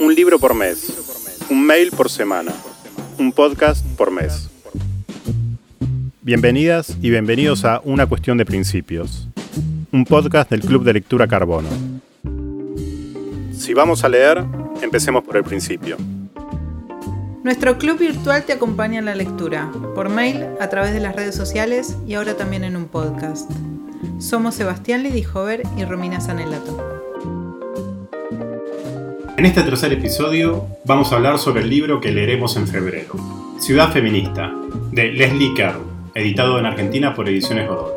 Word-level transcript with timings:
Un 0.00 0.14
libro 0.14 0.38
por 0.38 0.54
mes, 0.54 0.94
un 1.50 1.66
mail 1.66 1.90
por 1.90 2.08
semana, 2.08 2.54
un 3.18 3.32
podcast 3.32 3.84
por 3.98 4.10
mes. 4.10 4.48
Bienvenidas 6.22 6.96
y 7.02 7.10
bienvenidos 7.10 7.66
a 7.66 7.82
Una 7.84 8.06
cuestión 8.06 8.38
de 8.38 8.46
principios, 8.46 9.28
un 9.92 10.06
podcast 10.06 10.48
del 10.48 10.62
Club 10.62 10.84
de 10.84 10.94
Lectura 10.94 11.28
Carbono. 11.28 11.68
Si 13.52 13.74
vamos 13.74 14.02
a 14.02 14.08
leer, 14.08 14.42
empecemos 14.80 15.22
por 15.22 15.36
el 15.36 15.44
principio. 15.44 15.98
Nuestro 17.44 17.76
club 17.76 17.98
virtual 17.98 18.44
te 18.46 18.54
acompaña 18.54 19.00
en 19.00 19.04
la 19.04 19.14
lectura, 19.14 19.70
por 19.94 20.08
mail, 20.08 20.46
a 20.60 20.70
través 20.70 20.94
de 20.94 21.00
las 21.00 21.14
redes 21.14 21.34
sociales 21.34 21.94
y 22.06 22.14
ahora 22.14 22.38
también 22.38 22.64
en 22.64 22.74
un 22.74 22.86
podcast. 22.86 23.50
Somos 24.18 24.54
Sebastián 24.54 25.02
Lidijover 25.02 25.62
y 25.76 25.84
Romina 25.84 26.22
Sanelato. 26.22 26.99
En 29.40 29.46
este 29.46 29.62
tercer 29.62 29.90
episodio 29.94 30.66
vamos 30.84 31.10
a 31.10 31.16
hablar 31.16 31.38
sobre 31.38 31.62
el 31.62 31.70
libro 31.70 31.98
que 31.98 32.12
leeremos 32.12 32.56
en 32.56 32.68
febrero, 32.68 33.14
Ciudad 33.58 33.90
Feminista, 33.90 34.52
de 34.92 35.12
Leslie 35.12 35.54
Kern, 35.54 35.80
editado 36.14 36.58
en 36.58 36.66
Argentina 36.66 37.14
por 37.14 37.26
Ediciones 37.26 37.66
Godot. 37.66 37.94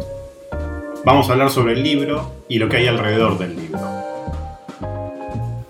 Vamos 1.04 1.27
a 1.27 1.34
hablar 1.34 1.49
sobre 1.49 1.73
el 1.73 1.84
libro 1.84 2.32
y 2.48 2.59
lo 2.59 2.70
que 2.70 2.77
hay 2.77 2.88
alrededor 2.88 3.38
del 3.38 3.58
libro. 3.58 3.82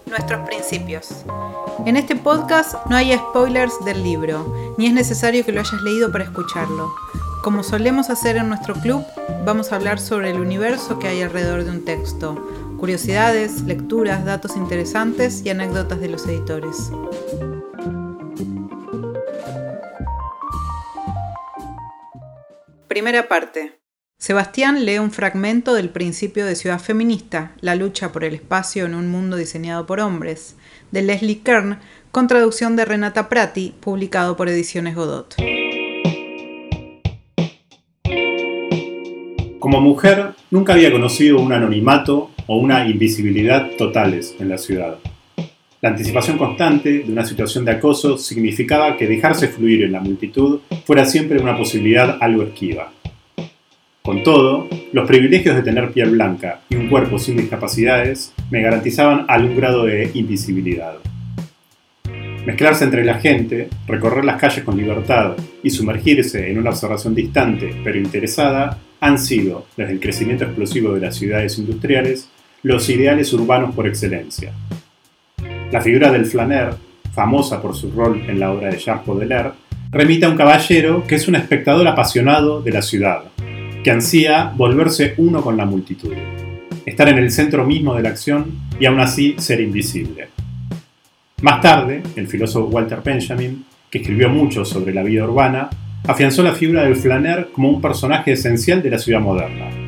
Nuestros 0.06 0.48
principios. 0.48 1.26
En 1.88 1.98
este 1.98 2.16
podcast 2.18 2.76
no 2.88 2.96
hay 2.96 3.18
spoilers 3.18 3.74
del 3.84 4.04
libro, 4.04 4.76
ni 4.78 4.86
es 4.86 4.94
necesario 4.94 5.44
que 5.44 5.54
lo 5.54 5.62
hayas 5.62 5.82
leído 5.82 6.12
para 6.12 6.26
escucharlo. 6.26 6.94
Como 7.42 7.64
solemos 7.64 8.12
hacer 8.12 8.38
en 8.38 8.48
nuestro 8.48 8.76
club, 8.76 9.04
vamos 9.44 9.72
a 9.72 9.78
hablar 9.78 10.00
sobre 10.00 10.30
el 10.30 10.40
universo 10.40 11.00
que 11.00 11.08
hay 11.08 11.24
alrededor 11.24 11.64
de 11.64 11.72
un 11.72 11.84
texto, 11.84 12.38
curiosidades, 12.78 13.62
lecturas, 13.64 14.26
datos 14.26 14.56
interesantes 14.56 15.46
y 15.46 15.50
anécdotas 15.50 16.00
de 16.00 16.10
los 16.10 16.28
editores. 16.28 16.92
Primera 22.88 23.28
parte. 23.28 23.80
Sebastián 24.20 24.86
lee 24.86 25.00
un 25.00 25.12
fragmento 25.12 25.74
del 25.74 25.90
principio 25.90 26.46
de 26.46 26.56
Ciudad 26.56 26.80
Feminista, 26.80 27.52
la 27.60 27.76
lucha 27.76 28.12
por 28.12 28.24
el 28.24 28.36
espacio 28.36 28.86
en 28.86 28.96
un 28.96 29.10
mundo 29.10 29.36
diseñado 29.36 29.86
por 29.86 30.00
hombres, 30.00 30.56
de 30.92 31.02
Leslie 31.02 31.42
Kern, 31.42 31.80
con 32.12 32.28
traducción 32.28 32.76
de 32.76 32.86
Renata 32.86 33.28
Prati, 33.28 33.74
publicado 33.80 34.38
por 34.38 34.48
Ediciones 34.48 34.96
Godot. 34.96 35.36
Como 39.60 39.82
mujer, 39.82 40.36
nunca 40.52 40.74
había 40.74 40.92
conocido 40.92 41.40
un 41.40 41.52
anonimato 41.52 42.30
o 42.48 42.58
una 42.58 42.88
invisibilidad 42.88 43.72
totales 43.78 44.36
en 44.40 44.50
la 44.50 44.58
ciudad. 44.58 44.98
La 45.82 45.90
anticipación 45.90 46.38
constante 46.38 47.00
de 47.00 47.12
una 47.12 47.26
situación 47.26 47.66
de 47.66 47.72
acoso 47.72 48.18
significaba 48.18 48.96
que 48.96 49.08
dejarse 49.08 49.50
fluir 49.50 49.84
en 49.84 49.92
la 49.92 50.00
multitud 50.00 50.62
fuera 50.86 51.06
siempre 51.06 51.42
una 51.42 51.58
posibilidad 51.58 52.18
algo 52.22 52.44
esquiva. 52.44 52.92
Con 54.02 54.24
todo, 54.24 54.68
los 54.92 55.08
privilegios 55.08 55.56
de 55.56 55.62
tener 55.62 55.92
piel 55.92 56.12
blanca 56.12 56.62
y 56.70 56.76
un 56.76 56.90
cuerpo 56.90 57.20
sin 57.20 57.38
discapacidades 57.38 58.34
me 58.50 58.62
garantizaban 58.62 59.26
algún 59.28 59.56
grado 59.56 59.86
de 59.86 60.10
invisibilidad. 60.14 60.96
Mezclarse 62.46 62.84
entre 62.84 63.06
la 63.06 63.20
gente, 63.20 63.70
recorrer 63.88 64.26
las 64.26 64.40
calles 64.40 64.66
con 64.66 64.76
libertad 64.76 65.38
y 65.64 65.70
sumergirse 65.70 66.52
en 66.52 66.58
una 66.58 66.72
observación 66.72 67.16
distante 67.16 67.74
pero 67.84 67.98
interesada 67.98 68.78
han 69.00 69.18
sido, 69.18 69.68
desde 69.78 69.94
el 69.94 70.00
crecimiento 70.00 70.44
explosivo 70.44 70.94
de 70.94 71.02
las 71.02 71.16
ciudades 71.16 71.58
industriales, 71.58 72.30
los 72.64 72.90
ideales 72.90 73.32
urbanos 73.34 73.76
por 73.76 73.88
excelencia. 73.88 74.54
La 75.72 75.82
figura 75.82 76.12
del 76.12 76.26
flaner, 76.26 76.74
famosa 77.14 77.62
por 77.62 77.76
su 77.76 77.92
rol 77.92 78.24
en 78.28 78.40
la 78.40 78.52
obra 78.52 78.70
de 78.70 78.80
Jacques 78.80 79.06
Baudelaire, 79.06 79.52
remite 79.92 80.26
a 80.26 80.30
un 80.30 80.38
caballero 80.38 81.04
que 81.06 81.16
es 81.16 81.28
un 81.28 81.36
espectador 81.36 81.88
apasionado 81.88 82.62
de 82.62 82.72
la 82.72 82.82
ciudad, 82.82 83.24
que 83.84 83.92
ansía 83.92 84.54
volverse 84.56 85.14
uno 85.18 85.42
con 85.42 85.58
la 85.58 85.66
multitud, 85.66 86.14
estar 86.86 87.10
en 87.10 87.18
el 87.18 87.32
centro 87.32 87.66
mismo 87.66 87.96
de 87.96 88.04
la 88.04 88.10
acción 88.10 88.46
y 88.80 88.86
aún 88.86 89.02
así 89.02 89.36
ser 89.38 89.60
invisible. 89.60 90.30
Más 91.42 91.60
tarde, 91.60 92.02
el 92.16 92.28
filósofo 92.28 92.68
Walter 92.68 93.02
Benjamin, 93.04 93.66
que 93.90 93.98
escribió 93.98 94.30
mucho 94.30 94.64
sobre 94.64 94.94
la 94.94 95.04
vida 95.04 95.26
urbana, 95.26 95.70
afianzó 96.08 96.42
la 96.44 96.54
figura 96.54 96.84
del 96.84 96.96
flaner 96.96 97.50
como 97.52 97.70
un 97.70 97.82
personaje 97.82 98.32
esencial 98.32 98.82
de 98.82 98.90
la 98.90 99.00
ciudad 99.00 99.20
moderna. 99.20 99.83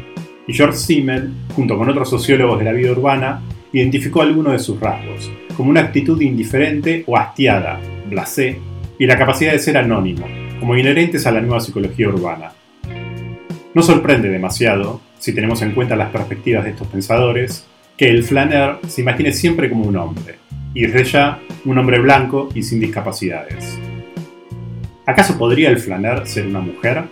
George 0.53 0.77
Simmel, 0.77 1.31
junto 1.55 1.77
con 1.77 1.89
otros 1.89 2.09
sociólogos 2.09 2.59
de 2.59 2.65
la 2.65 2.73
vida 2.73 2.91
urbana, 2.91 3.41
identificó 3.73 4.21
algunos 4.21 4.53
de 4.53 4.59
sus 4.59 4.79
rasgos, 4.79 5.31
como 5.57 5.69
una 5.69 5.81
actitud 5.81 6.21
indiferente 6.21 7.03
o 7.07 7.17
hastiada, 7.17 7.79
blasé, 8.09 8.59
y 8.97 9.05
la 9.05 9.17
capacidad 9.17 9.51
de 9.51 9.59
ser 9.59 9.77
anónimo, 9.77 10.27
como 10.59 10.77
inherentes 10.77 11.25
a 11.25 11.31
la 11.31 11.41
nueva 11.41 11.59
psicología 11.59 12.07
urbana. 12.07 12.51
No 13.73 13.81
sorprende 13.81 14.29
demasiado, 14.29 15.01
si 15.19 15.33
tenemos 15.33 15.61
en 15.61 15.71
cuenta 15.71 15.95
las 15.95 16.11
perspectivas 16.11 16.63
de 16.63 16.69
estos 16.71 16.87
pensadores, 16.87 17.67
que 17.97 18.07
el 18.09 18.23
flaner 18.23 18.77
se 18.87 19.01
imagine 19.01 19.33
siempre 19.33 19.69
como 19.69 19.85
un 19.85 19.97
hombre, 19.97 20.35
y 20.73 20.81
desde 20.81 21.03
ya 21.05 21.39
un 21.65 21.77
hombre 21.77 21.99
blanco 21.99 22.49
y 22.53 22.63
sin 22.63 22.79
discapacidades. 22.79 23.79
¿Acaso 25.05 25.37
podría 25.37 25.69
el 25.69 25.79
flaner 25.79 26.25
ser 26.27 26.47
una 26.47 26.59
mujer? 26.59 27.03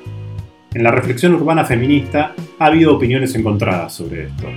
En 0.73 0.81
la 0.81 0.89
reflexión 0.89 1.35
urbana 1.35 1.63
feminista 1.66 2.34
ha 2.57 2.66
habido 2.66 2.95
opiniones 2.95 3.35
encontradas 3.35 3.94
sobre 3.94 4.23
esto. 4.23 4.47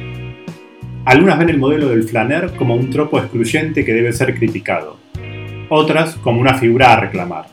Algunas 1.05 1.39
ven 1.39 1.51
el 1.51 1.59
modelo 1.59 1.91
del 1.91 2.05
flaner 2.05 2.53
como 2.57 2.75
un 2.75 2.89
tropo 2.89 3.19
excluyente 3.19 3.85
que 3.85 3.93
debe 3.93 4.15
ser 4.15 4.35
criticado, 4.35 4.97
otras 5.69 6.15
como 6.17 6.41
una 6.41 6.55
figura 6.55 6.95
a 6.95 7.01
reclamar. 7.01 7.47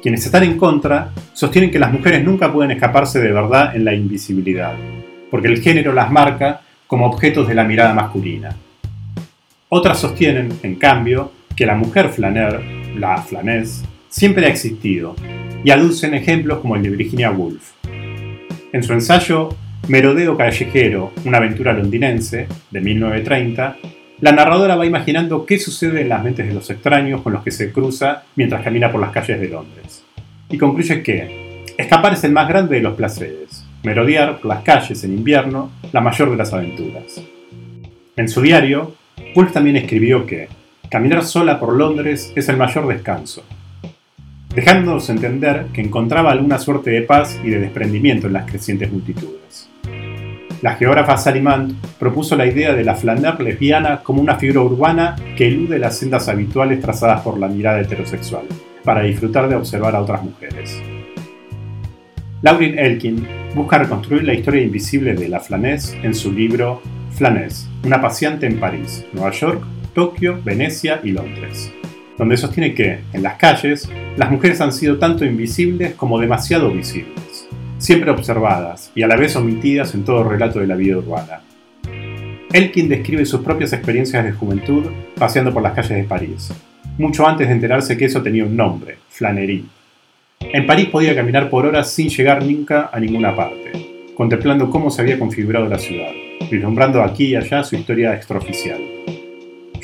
Quienes 0.00 0.24
están 0.24 0.44
en 0.44 0.56
contra 0.56 1.10
sostienen 1.34 1.70
que 1.70 1.78
las 1.78 1.92
mujeres 1.92 2.24
nunca 2.24 2.50
pueden 2.50 2.70
escaparse 2.70 3.20
de 3.20 3.32
verdad 3.32 3.76
en 3.76 3.84
la 3.84 3.94
invisibilidad, 3.94 4.74
porque 5.30 5.48
el 5.48 5.60
género 5.60 5.92
las 5.92 6.10
marca 6.10 6.62
como 6.86 7.06
objetos 7.06 7.46
de 7.46 7.54
la 7.54 7.64
mirada 7.64 7.92
masculina. 7.92 8.56
Otras 9.68 10.00
sostienen, 10.00 10.48
en 10.62 10.76
cambio, 10.76 11.32
que 11.54 11.66
la 11.66 11.74
mujer 11.74 12.08
flaner, 12.08 12.62
la 12.96 13.18
flanés, 13.18 13.84
siempre 14.08 14.46
ha 14.46 14.48
existido, 14.48 15.14
y 15.64 15.70
aducen 15.70 16.14
ejemplos 16.14 16.58
como 16.58 16.76
el 16.76 16.82
de 16.82 16.90
Virginia 16.90 17.30
Woolf. 17.30 17.72
En 18.72 18.82
su 18.82 18.92
ensayo 18.92 19.50
Merodeo 19.88 20.36
Callejero, 20.36 21.12
una 21.24 21.38
aventura 21.38 21.72
londinense, 21.72 22.46
de 22.70 22.80
1930, 22.80 23.76
la 24.20 24.32
narradora 24.32 24.76
va 24.76 24.86
imaginando 24.86 25.44
qué 25.44 25.58
sucede 25.58 26.02
en 26.02 26.08
las 26.08 26.22
mentes 26.22 26.46
de 26.46 26.54
los 26.54 26.70
extraños 26.70 27.22
con 27.22 27.32
los 27.32 27.42
que 27.42 27.50
se 27.50 27.72
cruza 27.72 28.22
mientras 28.36 28.62
camina 28.62 28.92
por 28.92 29.00
las 29.00 29.10
calles 29.10 29.40
de 29.40 29.48
Londres. 29.48 30.04
Y 30.48 30.58
concluye 30.58 31.02
que 31.02 31.64
escapar 31.76 32.12
es 32.12 32.22
el 32.22 32.32
más 32.32 32.48
grande 32.48 32.76
de 32.76 32.82
los 32.82 32.94
placeres, 32.94 33.66
merodear 33.82 34.38
por 34.38 34.46
las 34.46 34.62
calles 34.62 35.02
en 35.02 35.14
invierno, 35.14 35.72
la 35.92 36.00
mayor 36.00 36.30
de 36.30 36.36
las 36.36 36.52
aventuras. 36.52 37.20
En 38.16 38.28
su 38.28 38.40
diario, 38.40 38.94
Woolf 39.34 39.52
también 39.52 39.76
escribió 39.76 40.24
que 40.24 40.48
caminar 40.88 41.24
sola 41.24 41.58
por 41.58 41.74
Londres 41.74 42.32
es 42.36 42.48
el 42.48 42.56
mayor 42.56 42.86
descanso, 42.86 43.42
dejándonos 44.54 45.08
entender 45.08 45.66
que 45.72 45.80
encontraba 45.80 46.30
alguna 46.30 46.58
suerte 46.58 46.90
de 46.90 47.02
paz 47.02 47.40
y 47.42 47.50
de 47.50 47.60
desprendimiento 47.60 48.26
en 48.26 48.34
las 48.34 48.50
crecientes 48.50 48.92
multitudes. 48.92 49.68
La 50.60 50.74
geógrafa 50.76 51.16
Sally 51.16 51.42
propuso 51.98 52.36
la 52.36 52.46
idea 52.46 52.72
de 52.72 52.84
la 52.84 52.94
Flander 52.94 53.40
lesbiana 53.40 54.00
como 54.02 54.20
una 54.20 54.36
figura 54.36 54.60
urbana 54.60 55.16
que 55.36 55.48
elude 55.48 55.78
las 55.78 55.98
sendas 55.98 56.28
habituales 56.28 56.80
trazadas 56.80 57.22
por 57.22 57.38
la 57.38 57.48
mirada 57.48 57.80
heterosexual, 57.80 58.44
para 58.84 59.02
disfrutar 59.02 59.48
de 59.48 59.56
observar 59.56 59.96
a 59.96 60.00
otras 60.00 60.22
mujeres. 60.22 60.80
Laurin 62.42 62.78
Elkin 62.78 63.26
busca 63.54 63.78
reconstruir 63.78 64.24
la 64.24 64.34
historia 64.34 64.62
invisible 64.62 65.14
de 65.14 65.28
la 65.28 65.40
Flanés 65.40 65.96
en 66.02 66.14
su 66.14 66.32
libro 66.32 66.80
Flanés, 67.10 67.68
una 67.84 68.00
paciente 68.00 68.46
en 68.46 68.60
París, 68.60 69.04
Nueva 69.12 69.32
York, 69.32 69.64
Tokio, 69.94 70.40
Venecia 70.44 71.00
y 71.02 71.10
Londres 71.10 71.72
donde 72.18 72.36
sostiene 72.36 72.74
que, 72.74 73.00
en 73.12 73.22
las 73.22 73.34
calles, 73.34 73.88
las 74.16 74.30
mujeres 74.30 74.60
han 74.60 74.72
sido 74.72 74.98
tanto 74.98 75.24
invisibles 75.24 75.94
como 75.94 76.20
demasiado 76.20 76.70
visibles, 76.70 77.48
siempre 77.78 78.10
observadas 78.10 78.90
y 78.94 79.02
a 79.02 79.06
la 79.06 79.16
vez 79.16 79.34
omitidas 79.36 79.94
en 79.94 80.04
todo 80.04 80.24
relato 80.24 80.60
de 80.60 80.66
la 80.66 80.76
vida 80.76 80.98
urbana. 80.98 81.40
Elkin 82.52 82.88
describe 82.88 83.24
sus 83.24 83.40
propias 83.40 83.72
experiencias 83.72 84.24
de 84.24 84.32
juventud 84.32 84.84
paseando 85.16 85.52
por 85.52 85.62
las 85.62 85.72
calles 85.72 85.96
de 85.96 86.04
París, 86.04 86.52
mucho 86.98 87.26
antes 87.26 87.48
de 87.48 87.54
enterarse 87.54 87.96
que 87.96 88.04
eso 88.04 88.22
tenía 88.22 88.44
un 88.44 88.56
nombre, 88.56 88.98
Flanerie. 89.08 89.64
En 90.40 90.66
París 90.66 90.88
podía 90.88 91.14
caminar 91.14 91.48
por 91.48 91.64
horas 91.64 91.90
sin 91.90 92.08
llegar 92.08 92.44
nunca 92.44 92.90
a 92.92 93.00
ninguna 93.00 93.34
parte, 93.34 93.72
contemplando 94.14 94.68
cómo 94.68 94.90
se 94.90 95.00
había 95.00 95.18
configurado 95.18 95.66
la 95.66 95.78
ciudad, 95.78 96.10
vislumbrando 96.50 97.02
aquí 97.02 97.28
y 97.28 97.36
allá 97.36 97.64
su 97.64 97.76
historia 97.76 98.14
extraoficial. 98.14 98.80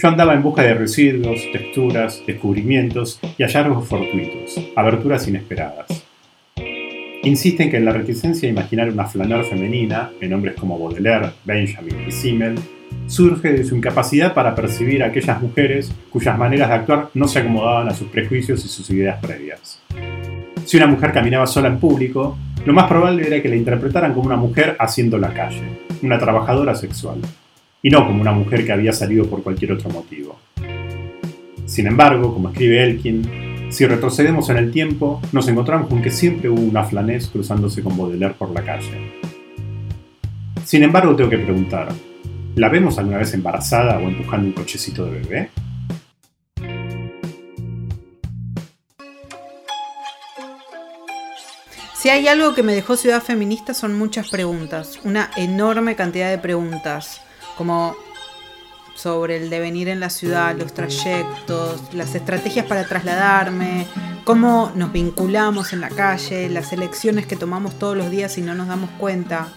Yo 0.00 0.06
andaba 0.06 0.33
en 0.35 0.45
busca 0.45 0.62
de 0.62 0.75
residuos, 0.75 1.41
texturas, 1.53 2.23
descubrimientos 2.25 3.19
y 3.37 3.43
hallazgos 3.43 3.89
fortuitos, 3.89 4.56
aberturas 4.77 5.27
inesperadas. 5.27 6.05
Insisten 7.25 7.67
en 7.67 7.71
que 7.73 7.81
la 7.81 7.91
reticencia 7.91 8.49
a 8.49 8.53
imaginar 8.53 8.91
una 8.91 9.06
flaner 9.06 9.45
femenina, 9.45 10.12
en 10.21 10.33
hombres 10.35 10.55
como 10.55 10.79
Baudelaire, 10.79 11.31
Benjamin 11.45 11.97
y 12.06 12.12
Simmel, 12.12 12.55
surge 13.09 13.53
de 13.53 13.65
su 13.65 13.75
incapacidad 13.75 14.35
para 14.35 14.55
percibir 14.55 15.03
a 15.03 15.06
aquellas 15.06 15.43
mujeres 15.43 15.93
cuyas 16.11 16.39
maneras 16.39 16.69
de 16.69 16.75
actuar 16.77 17.09
no 17.15 17.27
se 17.27 17.41
acomodaban 17.41 17.89
a 17.89 17.95
sus 17.95 18.06
prejuicios 18.06 18.65
y 18.65 18.69
sus 18.69 18.89
ideas 18.91 19.19
previas. 19.21 19.83
Si 20.65 20.77
una 20.77 20.87
mujer 20.87 21.11
caminaba 21.11 21.49
sola 21.49 21.67
en 21.67 21.81
público, 21.81 22.39
lo 22.65 22.73
más 22.73 22.87
probable 22.87 23.27
era 23.27 23.43
que 23.43 23.49
la 23.49 23.56
interpretaran 23.56 24.15
como 24.15 24.27
una 24.27 24.37
mujer 24.37 24.77
haciendo 24.79 25.19
la 25.19 25.35
calle, 25.35 25.65
una 26.03 26.21
trabajadora 26.21 26.77
sexual, 26.77 27.21
y 27.83 27.91
no 27.91 28.07
como 28.07 28.21
una 28.21 28.33
mujer 28.33 28.65
que 28.65 28.73
había 28.73 28.93
salido 28.93 29.27
por 29.27 29.43
cualquier 29.43 29.73
otro 29.73 29.91
motivo. 29.91 30.39
Sin 31.67 31.87
embargo, 31.87 32.33
como 32.33 32.49
escribe 32.49 32.83
Elkin, 32.83 33.71
si 33.71 33.87
retrocedemos 33.87 34.49
en 34.49 34.57
el 34.57 34.71
tiempo, 34.71 35.21
nos 35.33 35.47
encontramos 35.49 35.89
con 35.89 36.01
que 36.01 36.11
siempre 36.11 36.49
hubo 36.49 36.63
una 36.63 36.85
flanés 36.85 37.29
cruzándose 37.29 37.83
con 37.83 37.97
Baudelaire 37.97 38.35
por 38.35 38.51
la 38.51 38.65
calle. 38.65 39.13
Sin 40.65 40.83
embargo, 40.83 41.15
tengo 41.15 41.31
que 41.31 41.39
preguntar, 41.39 41.89
¿la 42.57 42.69
vemos 42.69 42.99
alguna 42.99 43.19
vez 43.19 43.35
embarazada 43.35 43.99
o 43.99 44.09
empujando 44.09 44.49
un 44.49 44.53
cochecito 44.53 45.05
de 45.05 45.21
bebé? 45.21 45.51
Si 51.95 52.09
hay 52.11 52.29
algo 52.29 52.55
que 52.55 52.63
me 52.63 52.75
dejó 52.75 52.97
Ciudad 52.97 53.23
Feminista 53.23 53.75
son 53.75 53.99
muchas 53.99 54.31
preguntas, 54.31 55.01
una 55.05 55.31
enorme 55.37 55.97
cantidad 55.97 56.31
de 56.31 56.39
preguntas, 56.39 57.23
como 57.59 57.97
sobre 58.95 59.37
el 59.37 59.51
devenir 59.51 59.89
en 59.89 59.99
la 59.99 60.11
ciudad, 60.11 60.57
los 60.57 60.73
trayectos, 60.73 61.93
las 61.93 62.15
estrategias 62.15 62.67
para 62.67 62.85
trasladarme, 62.85 63.87
cómo 64.23 64.71
nos 64.77 64.93
vinculamos 64.93 65.73
en 65.73 65.81
la 65.81 65.89
calle, 65.89 66.49
las 66.49 66.73
elecciones 66.73 67.27
que 67.27 67.35
tomamos 67.35 67.77
todos 67.77 67.97
los 67.97 68.11
días 68.11 68.39
y 68.39 68.43
no 68.43 68.55
nos 68.55 68.69
damos 68.69 68.91
cuenta. 68.91 69.49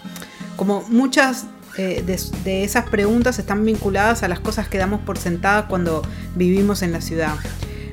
Como 0.56 0.82
muchas 0.88 1.46
eh, 1.78 2.02
de, 2.04 2.20
de 2.42 2.64
esas 2.64 2.88
preguntas 2.88 3.38
están 3.38 3.64
vinculadas 3.64 4.24
a 4.24 4.28
las 4.28 4.40
cosas 4.40 4.66
que 4.66 4.78
damos 4.78 5.00
por 5.00 5.16
sentadas 5.16 5.66
cuando 5.68 6.02
vivimos 6.34 6.82
en 6.82 6.90
la 6.90 7.00
ciudad. 7.00 7.36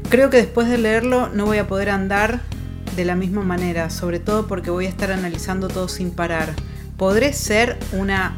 Creo 0.10 0.32
que 0.32 0.38
después 0.38 0.68
de 0.68 0.80
leerlo 0.80 1.30
no 1.30 1.46
voy 1.46 1.60
a 1.60 1.68
poder 1.68 1.92
andar 1.92 2.42
de 2.96 3.06
la 3.06 3.16
misma 3.16 3.44
manera, 3.44 3.92
sobre 3.92 4.20
todo 4.20 4.48
porque 4.48 4.72
voy 4.72 4.88
a 4.88 4.90
estar 4.90 5.12
analizando 5.12 5.68
todo 5.68 5.88
sin 5.88 6.10
parar. 6.10 6.54
¿Podré 6.98 7.32
ser 7.32 7.78
una 7.94 8.36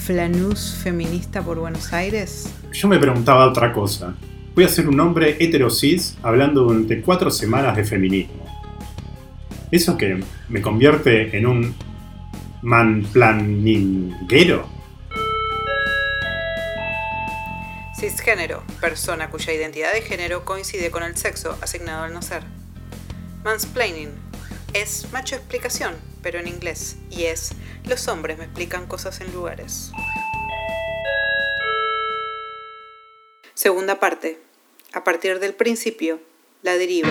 flanús 0.00 0.74
feminista 0.82 1.42
por 1.42 1.58
Buenos 1.58 1.92
Aires? 1.92 2.50
Yo 2.72 2.88
me 2.88 2.98
preguntaba 2.98 3.46
otra 3.46 3.72
cosa. 3.72 4.14
Voy 4.54 4.64
a 4.64 4.68
ser 4.68 4.88
un 4.88 4.98
hombre 4.98 5.36
heterosis 5.38 6.16
hablando 6.22 6.62
durante 6.62 7.02
cuatro 7.02 7.30
semanas 7.30 7.76
de 7.76 7.84
feminismo. 7.84 8.44
¿Eso 9.70 9.96
que 9.96 10.24
me 10.48 10.62
convierte 10.62 11.36
en 11.36 11.46
un 11.46 11.74
manplaninguero? 12.62 14.66
Cisgénero, 17.98 18.62
persona 18.80 19.28
cuya 19.28 19.52
identidad 19.52 19.92
de 19.92 20.00
género 20.00 20.44
coincide 20.44 20.90
con 20.90 21.02
el 21.02 21.16
sexo 21.16 21.56
asignado 21.60 22.04
al 22.04 22.14
nacer. 22.14 22.42
Mansplaining 23.44 24.10
es 24.72 25.06
macho 25.12 25.36
explicación, 25.36 25.94
pero 26.22 26.38
en 26.38 26.48
inglés, 26.48 26.96
y 27.10 27.24
es 27.24 27.52
los 27.84 28.08
hombres 28.08 28.38
me 28.38 28.44
explican 28.44 28.86
cosas 28.86 29.20
en 29.20 29.32
lugares. 29.32 29.92
Segunda 33.54 34.00
parte. 34.00 34.40
A 34.92 35.04
partir 35.04 35.38
del 35.38 35.54
principio, 35.54 36.20
la 36.62 36.74
deriva. 36.74 37.10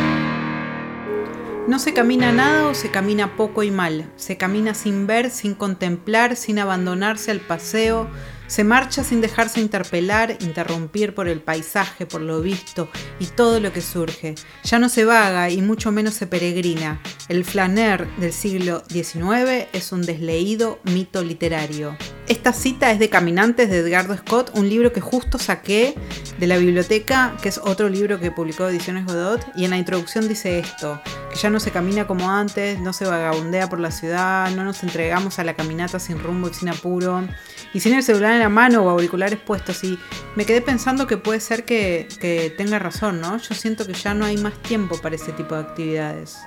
No 1.67 1.77
se 1.77 1.93
camina 1.93 2.31
nada 2.31 2.67
o 2.67 2.73
se 2.73 2.89
camina 2.89 3.37
poco 3.37 3.61
y 3.61 3.69
mal. 3.69 4.11
Se 4.15 4.37
camina 4.37 4.73
sin 4.73 5.05
ver, 5.05 5.29
sin 5.29 5.53
contemplar, 5.53 6.35
sin 6.35 6.57
abandonarse 6.57 7.29
al 7.29 7.39
paseo, 7.41 8.09
se 8.47 8.63
marcha 8.63 9.03
sin 9.03 9.21
dejarse 9.21 9.61
interpelar, 9.61 10.37
interrumpir 10.39 11.13
por 11.13 11.27
el 11.27 11.39
paisaje, 11.39 12.07
por 12.07 12.21
lo 12.21 12.41
visto 12.41 12.89
y 13.19 13.27
todo 13.27 13.59
lo 13.59 13.71
que 13.71 13.81
surge. 13.81 14.33
Ya 14.63 14.79
no 14.79 14.89
se 14.89 15.05
vaga 15.05 15.51
y 15.51 15.61
mucho 15.61 15.91
menos 15.91 16.15
se 16.15 16.25
peregrina. 16.25 16.99
El 17.29 17.45
flaner 17.45 18.07
del 18.17 18.33
siglo 18.33 18.83
XIX 18.89 19.67
es 19.71 19.91
un 19.91 20.01
desleído 20.01 20.79
mito 20.83 21.23
literario. 21.23 21.95
Esta 22.27 22.53
cita 22.53 22.91
es 22.91 22.97
de 22.97 23.09
Caminantes 23.09 23.69
de 23.69 23.77
Edgardo 23.77 24.17
Scott, 24.17 24.49
un 24.55 24.67
libro 24.67 24.91
que 24.93 24.99
justo 24.99 25.37
saqué 25.37 25.93
de 26.39 26.47
la 26.47 26.57
biblioteca, 26.57 27.37
que 27.39 27.49
es 27.49 27.59
otro 27.59 27.87
libro 27.87 28.19
que 28.19 28.31
publicó 28.31 28.67
Ediciones 28.67 29.05
Godot, 29.05 29.45
y 29.55 29.65
en 29.65 29.69
la 29.69 29.77
introducción 29.77 30.27
dice 30.27 30.57
esto, 30.57 30.99
que 31.29 31.37
ya 31.37 31.51
no 31.51 31.59
se 31.59 31.69
camina 31.69 32.07
como 32.07 32.31
antes, 32.31 32.79
no 32.79 32.93
se 32.93 33.05
vagabundea 33.05 33.69
por 33.69 33.79
la 33.79 33.91
ciudad, 33.91 34.49
no 34.55 34.63
nos 34.63 34.81
entregamos 34.81 35.37
a 35.37 35.43
la 35.43 35.55
caminata 35.55 35.99
sin 35.99 36.17
rumbo 36.17 36.49
y 36.49 36.55
sin 36.55 36.69
apuro, 36.69 37.27
y 37.75 37.79
sin 37.79 37.93
el 37.93 38.01
celular 38.01 38.33
en 38.33 38.39
la 38.39 38.49
mano 38.49 38.81
o 38.81 38.89
auriculares 38.89 39.37
puestos. 39.37 39.83
Y 39.83 39.99
me 40.35 40.47
quedé 40.47 40.61
pensando 40.61 41.05
que 41.05 41.17
puede 41.17 41.41
ser 41.41 41.63
que, 41.63 42.07
que 42.19 42.51
tenga 42.57 42.79
razón, 42.79 43.21
¿no? 43.21 43.37
Yo 43.37 43.53
siento 43.53 43.85
que 43.85 43.93
ya 43.93 44.15
no 44.15 44.25
hay 44.25 44.37
más 44.37 44.59
tiempo 44.63 44.99
para 44.99 45.15
ese 45.15 45.31
tipo 45.31 45.53
de 45.53 45.61
actividades. 45.61 46.39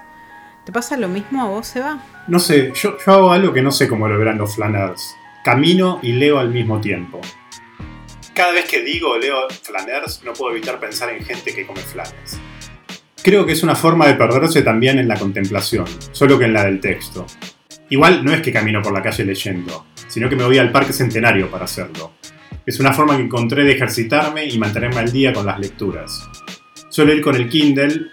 ¿Te 0.65 0.71
pasa 0.71 0.97
lo 0.97 1.09
mismo 1.09 1.43
a 1.43 1.47
vos, 1.47 1.67
Seba? 1.67 2.01
No 2.29 2.39
sé, 2.39 2.73
yo, 2.75 2.97
hago 3.07 3.33
algo 3.33 3.53
que 3.53 3.63
no 3.63 3.73
sé 3.73 3.89
cómo 3.89 4.07
lo 4.07 4.17
verán 4.17 4.39
los 4.39 4.55
flaners. 4.55 5.17
Camino 5.43 5.99
y 6.03 6.13
leo 6.13 6.39
al 6.39 6.51
mismo 6.51 6.81
tiempo. 6.81 7.21
Cada 8.33 8.53
vez 8.53 8.67
que 8.67 8.85
digo 8.85 9.19
leo 9.19 9.49
flaners, 9.63 10.23
no 10.25 10.33
puedo 10.33 10.53
evitar 10.55 10.79
pensar 10.79 11.11
en 11.11 11.25
gente 11.25 11.53
que 11.53 11.67
come 11.67 11.81
flanes. 11.81 12.39
Creo 13.23 13.45
que 13.45 13.53
es 13.53 13.65
una 13.65 13.75
forma 13.75 14.07
de 14.07 14.15
perderse 14.15 14.63
también 14.63 15.01
en 15.01 15.09
la 15.09 15.19
contemplación, 15.19 15.87
solo 16.13 16.39
que 16.39 16.45
en 16.45 16.53
la 16.53 16.65
del 16.65 16.81
texto. 16.81 17.27
Igual 17.89 18.25
no 18.25 18.33
es 18.33 18.41
que 18.41 18.53
camino 18.53 18.81
por 18.83 18.93
la 18.93 19.03
calle 19.03 19.25
leyendo, 19.25 19.87
sino 20.07 20.29
que 20.29 20.37
me 20.37 20.45
voy 20.45 20.59
al 20.59 20.71
Parque 20.71 20.93
Centenario 20.93 21.51
para 21.51 21.65
hacerlo. 21.65 22.13
Es 22.65 22.79
una 22.79 22.93
forma 22.93 23.17
que 23.17 23.25
encontré 23.25 23.65
de 23.65 23.73
ejercitarme 23.73 24.47
y 24.47 24.59
mantenerme 24.59 25.01
al 25.01 25.11
día 25.11 25.33
con 25.33 25.45
las 25.45 25.59
lecturas. 25.59 26.29
Suelo 26.89 27.13
ir 27.13 27.21
con 27.21 27.35
el 27.35 27.49
Kindle, 27.49 28.07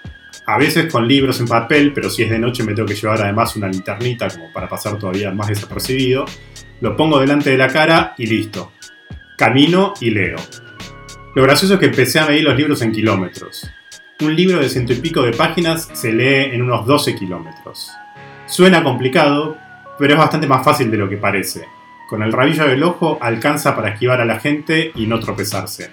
a 0.49 0.57
veces 0.57 0.91
con 0.91 1.07
libros 1.07 1.39
en 1.39 1.47
papel, 1.47 1.93
pero 1.93 2.09
si 2.09 2.23
es 2.23 2.29
de 2.31 2.39
noche 2.39 2.63
me 2.63 2.73
tengo 2.73 2.87
que 2.87 2.95
llevar 2.95 3.21
además 3.21 3.55
una 3.55 3.67
linternita 3.67 4.27
como 4.29 4.51
para 4.51 4.67
pasar 4.67 4.97
todavía 4.97 5.29
más 5.29 5.47
desapercibido. 5.47 6.25
Lo 6.81 6.97
pongo 6.97 7.19
delante 7.19 7.51
de 7.51 7.57
la 7.57 7.67
cara 7.67 8.15
y 8.17 8.25
listo. 8.25 8.71
Camino 9.37 9.93
y 10.01 10.09
leo. 10.09 10.37
Lo 11.35 11.43
gracioso 11.43 11.75
es 11.75 11.79
que 11.79 11.85
empecé 11.85 12.17
a 12.17 12.25
medir 12.25 12.45
los 12.45 12.57
libros 12.57 12.81
en 12.81 12.91
kilómetros. 12.91 13.69
Un 14.21 14.35
libro 14.35 14.59
de 14.59 14.69
ciento 14.69 14.91
y 14.91 14.95
pico 14.95 15.21
de 15.21 15.33
páginas 15.33 15.87
se 15.93 16.11
lee 16.11 16.51
en 16.51 16.63
unos 16.63 16.83
12 16.87 17.15
kilómetros. 17.15 17.91
Suena 18.47 18.83
complicado, 18.83 19.55
pero 19.99 20.13
es 20.13 20.19
bastante 20.19 20.47
más 20.47 20.65
fácil 20.65 20.89
de 20.89 20.97
lo 20.97 21.07
que 21.07 21.17
parece. 21.17 21.65
Con 22.09 22.23
el 22.23 22.33
rabillo 22.33 22.65
del 22.65 22.81
ojo 22.81 23.19
alcanza 23.21 23.75
para 23.75 23.89
esquivar 23.89 24.19
a 24.19 24.25
la 24.25 24.39
gente 24.39 24.91
y 24.95 25.05
no 25.05 25.19
tropezarse. 25.19 25.91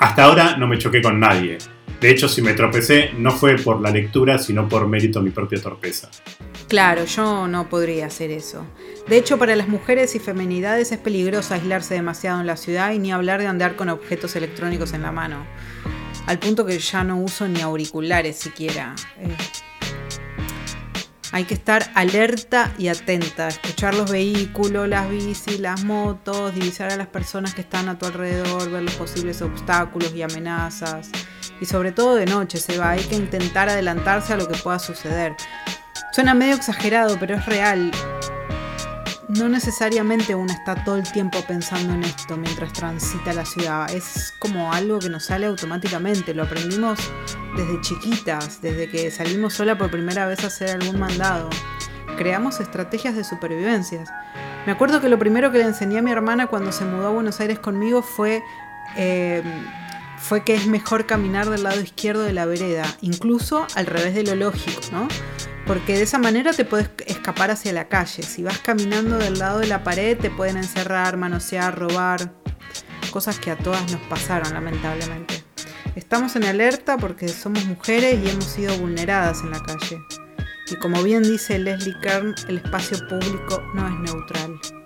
Hasta 0.00 0.24
ahora 0.24 0.56
no 0.56 0.66
me 0.66 0.78
choqué 0.78 1.00
con 1.00 1.20
nadie. 1.20 1.58
De 2.00 2.10
hecho, 2.10 2.28
si 2.28 2.42
me 2.42 2.54
tropecé 2.54 3.10
no 3.16 3.30
fue 3.30 3.56
por 3.56 3.80
la 3.80 3.90
lectura, 3.90 4.38
sino 4.38 4.68
por 4.68 4.88
mérito 4.88 5.20
de 5.20 5.26
mi 5.26 5.30
propia 5.30 5.60
torpeza. 5.60 6.10
Claro, 6.68 7.04
yo 7.04 7.46
no 7.48 7.68
podría 7.68 8.06
hacer 8.06 8.30
eso. 8.30 8.66
De 9.06 9.18
hecho, 9.18 9.38
para 9.38 9.54
las 9.56 9.68
mujeres 9.68 10.14
y 10.14 10.18
feminidades 10.18 10.90
es 10.90 10.98
peligroso 10.98 11.54
aislarse 11.54 11.94
demasiado 11.94 12.40
en 12.40 12.46
la 12.46 12.56
ciudad 12.56 12.92
y 12.92 12.98
ni 12.98 13.12
hablar 13.12 13.40
de 13.40 13.46
andar 13.46 13.76
con 13.76 13.88
objetos 13.88 14.36
electrónicos 14.36 14.94
en 14.94 15.02
la 15.02 15.12
mano. 15.12 15.46
Al 16.26 16.38
punto 16.38 16.64
que 16.64 16.78
ya 16.78 17.04
no 17.04 17.18
uso 17.18 17.46
ni 17.46 17.60
auriculares 17.60 18.36
siquiera. 18.36 18.94
Eh, 19.18 19.36
hay 21.32 21.44
que 21.44 21.54
estar 21.54 21.90
alerta 21.94 22.72
y 22.78 22.88
atenta, 22.88 23.48
escuchar 23.48 23.94
los 23.94 24.10
vehículos, 24.10 24.86
las 24.86 25.08
bicis, 25.08 25.60
las 25.60 25.82
motos, 25.82 26.54
divisar 26.54 26.92
a 26.92 26.96
las 26.96 27.06
personas 27.08 27.54
que 27.54 27.62
están 27.62 27.88
a 27.88 27.98
tu 27.98 28.06
alrededor, 28.06 28.70
ver 28.70 28.82
los 28.82 28.94
posibles 28.94 29.40
obstáculos 29.40 30.14
y 30.14 30.22
amenazas. 30.22 31.10
Y 31.62 31.66
sobre 31.66 31.92
todo 31.92 32.16
de 32.16 32.26
noche 32.26 32.58
se 32.58 32.76
va, 32.76 32.90
hay 32.90 33.04
que 33.04 33.14
intentar 33.14 33.68
adelantarse 33.68 34.34
a 34.34 34.36
lo 34.36 34.48
que 34.48 34.58
pueda 34.58 34.78
suceder. 34.78 35.34
Suena 36.12 36.34
medio 36.34 36.56
exagerado, 36.56 37.16
pero 37.18 37.36
es 37.36 37.46
real 37.46 37.92
no 39.38 39.48
necesariamente 39.48 40.34
uno 40.34 40.52
está 40.52 40.84
todo 40.84 40.96
el 40.96 41.10
tiempo 41.10 41.38
pensando 41.46 41.94
en 41.94 42.04
esto 42.04 42.36
mientras 42.36 42.72
transita 42.72 43.32
la 43.32 43.46
ciudad. 43.46 43.90
Es 43.90 44.34
como 44.38 44.72
algo 44.72 44.98
que 44.98 45.08
nos 45.08 45.24
sale 45.24 45.46
automáticamente. 45.46 46.34
Lo 46.34 46.42
aprendimos 46.42 46.98
desde 47.56 47.80
chiquitas, 47.80 48.60
desde 48.60 48.90
que 48.90 49.10
salimos 49.10 49.54
sola 49.54 49.78
por 49.78 49.90
primera 49.90 50.26
vez 50.26 50.44
a 50.44 50.48
hacer 50.48 50.70
algún 50.70 50.98
mandado. 50.98 51.48
Creamos 52.18 52.60
estrategias 52.60 53.16
de 53.16 53.24
supervivencia. 53.24 54.04
Me 54.66 54.72
acuerdo 54.72 55.00
que 55.00 55.08
lo 55.08 55.18
primero 55.18 55.50
que 55.50 55.58
le 55.58 55.64
enseñé 55.64 55.98
a 55.98 56.02
mi 56.02 56.10
hermana 56.10 56.46
cuando 56.46 56.70
se 56.70 56.84
mudó 56.84 57.06
a 57.06 57.10
Buenos 57.10 57.40
Aires 57.40 57.58
conmigo 57.58 58.02
fue, 58.02 58.42
eh, 58.96 59.42
fue 60.22 60.44
que 60.44 60.54
es 60.54 60.66
mejor 60.66 61.06
caminar 61.06 61.50
del 61.50 61.64
lado 61.64 61.80
izquierdo 61.80 62.22
de 62.22 62.32
la 62.32 62.46
vereda, 62.46 62.84
incluso 63.00 63.66
al 63.74 63.86
revés 63.86 64.14
de 64.14 64.22
lo 64.22 64.34
lógico, 64.34 64.80
¿no? 64.92 65.08
porque 65.66 65.94
de 65.96 66.02
esa 66.02 66.18
manera 66.18 66.52
te 66.52 66.64
puedes 66.64 66.90
escapar 67.06 67.50
hacia 67.50 67.72
la 67.72 67.88
calle. 67.88 68.22
Si 68.22 68.42
vas 68.42 68.58
caminando 68.58 69.18
del 69.18 69.38
lado 69.38 69.60
de 69.60 69.66
la 69.66 69.82
pared 69.84 70.18
te 70.18 70.30
pueden 70.30 70.56
encerrar, 70.56 71.16
manosear, 71.16 71.78
robar, 71.78 72.32
cosas 73.10 73.38
que 73.38 73.50
a 73.50 73.56
todas 73.56 73.90
nos 73.92 74.00
pasaron 74.02 74.52
lamentablemente. 74.54 75.44
Estamos 75.94 76.36
en 76.36 76.44
alerta 76.44 76.96
porque 76.96 77.28
somos 77.28 77.64
mujeres 77.66 78.18
y 78.22 78.30
hemos 78.30 78.44
sido 78.44 78.76
vulneradas 78.78 79.40
en 79.42 79.50
la 79.50 79.60
calle. 79.60 80.00
Y 80.70 80.76
como 80.76 81.02
bien 81.02 81.22
dice 81.22 81.58
Leslie 81.58 81.98
Kern, 82.00 82.34
el 82.48 82.58
espacio 82.58 82.98
público 83.08 83.62
no 83.74 83.86
es 83.86 83.94
neutral. 84.00 84.81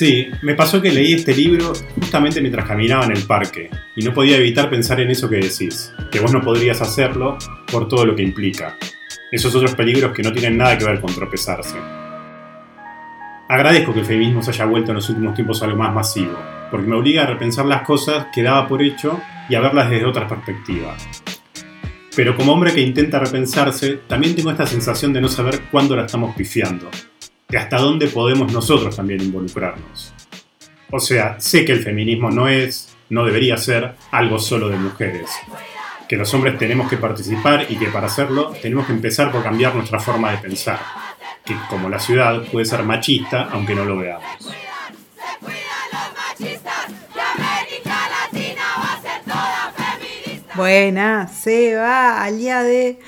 Sí, 0.00 0.30
me 0.40 0.54
pasó 0.54 0.80
que 0.80 0.90
leí 0.90 1.12
este 1.12 1.34
libro 1.34 1.74
justamente 1.94 2.40
mientras 2.40 2.66
caminaba 2.66 3.04
en 3.04 3.12
el 3.12 3.22
parque 3.24 3.68
y 3.94 4.02
no 4.02 4.14
podía 4.14 4.38
evitar 4.38 4.70
pensar 4.70 4.98
en 4.98 5.10
eso 5.10 5.28
que 5.28 5.36
decís, 5.36 5.92
que 6.10 6.20
vos 6.20 6.32
no 6.32 6.40
podrías 6.40 6.80
hacerlo 6.80 7.36
por 7.70 7.86
todo 7.86 8.06
lo 8.06 8.16
que 8.16 8.22
implica. 8.22 8.78
Esos 9.30 9.54
otros 9.54 9.74
peligros 9.74 10.12
que 10.12 10.22
no 10.22 10.32
tienen 10.32 10.56
nada 10.56 10.78
que 10.78 10.86
ver 10.86 11.02
con 11.02 11.14
tropezarse. 11.14 11.76
Agradezco 13.46 13.92
que 13.92 14.00
el 14.00 14.06
feminismo 14.06 14.42
se 14.42 14.52
haya 14.52 14.64
vuelto 14.64 14.92
en 14.92 14.96
los 14.96 15.10
últimos 15.10 15.34
tiempos 15.34 15.62
algo 15.62 15.76
más 15.76 15.94
masivo, 15.94 16.38
porque 16.70 16.86
me 16.86 16.96
obliga 16.96 17.24
a 17.24 17.26
repensar 17.26 17.66
las 17.66 17.82
cosas 17.82 18.28
que 18.32 18.42
daba 18.42 18.66
por 18.66 18.80
hecho 18.80 19.20
y 19.50 19.54
a 19.54 19.60
verlas 19.60 19.90
desde 19.90 20.06
otras 20.06 20.32
perspectivas. 20.32 21.06
Pero 22.16 22.34
como 22.38 22.54
hombre 22.54 22.72
que 22.72 22.80
intenta 22.80 23.18
repensarse, 23.18 24.00
también 24.08 24.34
tengo 24.34 24.50
esta 24.50 24.64
sensación 24.64 25.12
de 25.12 25.20
no 25.20 25.28
saber 25.28 25.60
cuándo 25.70 25.94
la 25.94 26.06
estamos 26.06 26.34
pifiando, 26.34 26.88
de 27.50 27.58
hasta 27.58 27.78
dónde 27.78 28.08
podemos 28.08 28.52
nosotros 28.52 28.94
también 28.96 29.20
involucrarnos. 29.20 30.12
O 30.90 31.00
sea, 31.00 31.38
sé 31.38 31.64
que 31.64 31.72
el 31.72 31.82
feminismo 31.82 32.30
no 32.30 32.48
es, 32.48 32.96
no 33.08 33.24
debería 33.24 33.56
ser, 33.56 33.94
algo 34.10 34.38
solo 34.38 34.68
de 34.68 34.76
mujeres, 34.76 35.30
que 36.08 36.16
los 36.16 36.32
hombres 36.34 36.58
tenemos 36.58 36.88
que 36.88 36.96
participar 36.96 37.66
y 37.68 37.76
que 37.76 37.86
para 37.86 38.06
hacerlo 38.06 38.52
tenemos 38.60 38.86
que 38.86 38.92
empezar 38.92 39.30
por 39.30 39.42
cambiar 39.42 39.74
nuestra 39.74 40.00
forma 40.00 40.30
de 40.32 40.38
pensar, 40.38 40.80
que 41.44 41.54
como 41.68 41.88
la 41.88 41.98
ciudad 41.98 42.42
puede 42.50 42.66
ser 42.66 42.82
machista 42.82 43.48
aunque 43.52 43.74
no 43.74 43.84
lo 43.84 43.96
veamos. 43.98 44.24
Buena, 50.56 51.28
se 51.28 51.76
va, 51.76 52.22
aliade. 52.22 52.98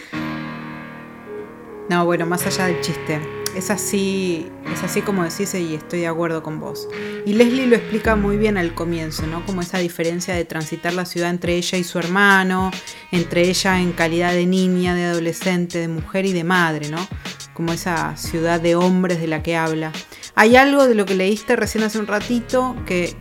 No, 1.91 2.07
bueno, 2.07 2.25
más 2.25 2.47
allá 2.47 2.67
del 2.67 2.81
chiste. 2.81 3.42
Es 3.57 3.71
así, 3.71 4.51
es 4.73 4.83
así 4.83 5.03
como 5.03 5.25
decís 5.25 5.55
y 5.55 5.75
estoy 5.75 6.01
de 6.01 6.07
acuerdo 6.07 6.43
con 6.43 6.59
vos. 6.59 6.89
Y 7.27 7.35
Leslie 7.35 7.67
lo 7.67 7.77
explica 7.77 8.17
muy 8.17 8.39
bien 8.39 8.57
al 8.57 8.75
comienzo, 8.75 9.27
¿no? 9.27 9.45
Como 9.45 9.61
esa 9.61 9.79
diferencia 9.79 10.35
de 10.35 10.47
transitar 10.47 10.95
la 10.95 11.05
ciudad 11.05 11.29
entre 11.29 11.57
ella 11.57 11.77
y 11.77 11.85
su 11.85 11.99
hermano, 11.99 12.71
entre 13.11 13.43
ella 13.43 13.79
en 13.79 13.93
calidad 13.93 14.33
de 14.33 14.47
niña, 14.47 14.95
de 14.95 15.05
adolescente, 15.05 15.79
de 15.79 15.89
mujer 15.89 16.25
y 16.25 16.33
de 16.33 16.45
madre, 16.45 16.89
¿no? 16.89 17.07
Como 17.53 17.75
esa 17.75 18.17
ciudad 18.17 18.59
de 18.59 18.75
hombres 18.75 19.21
de 19.21 19.27
la 19.27 19.43
que 19.43 19.55
habla. 19.55 19.93
Hay 20.35 20.57
algo 20.57 20.87
de 20.87 20.95
lo 20.95 21.05
que 21.05 21.15
leíste 21.15 21.55
recién 21.55 21.85
hace 21.85 21.99
un 21.99 22.07
ratito 22.07 22.75
que, 22.87 23.15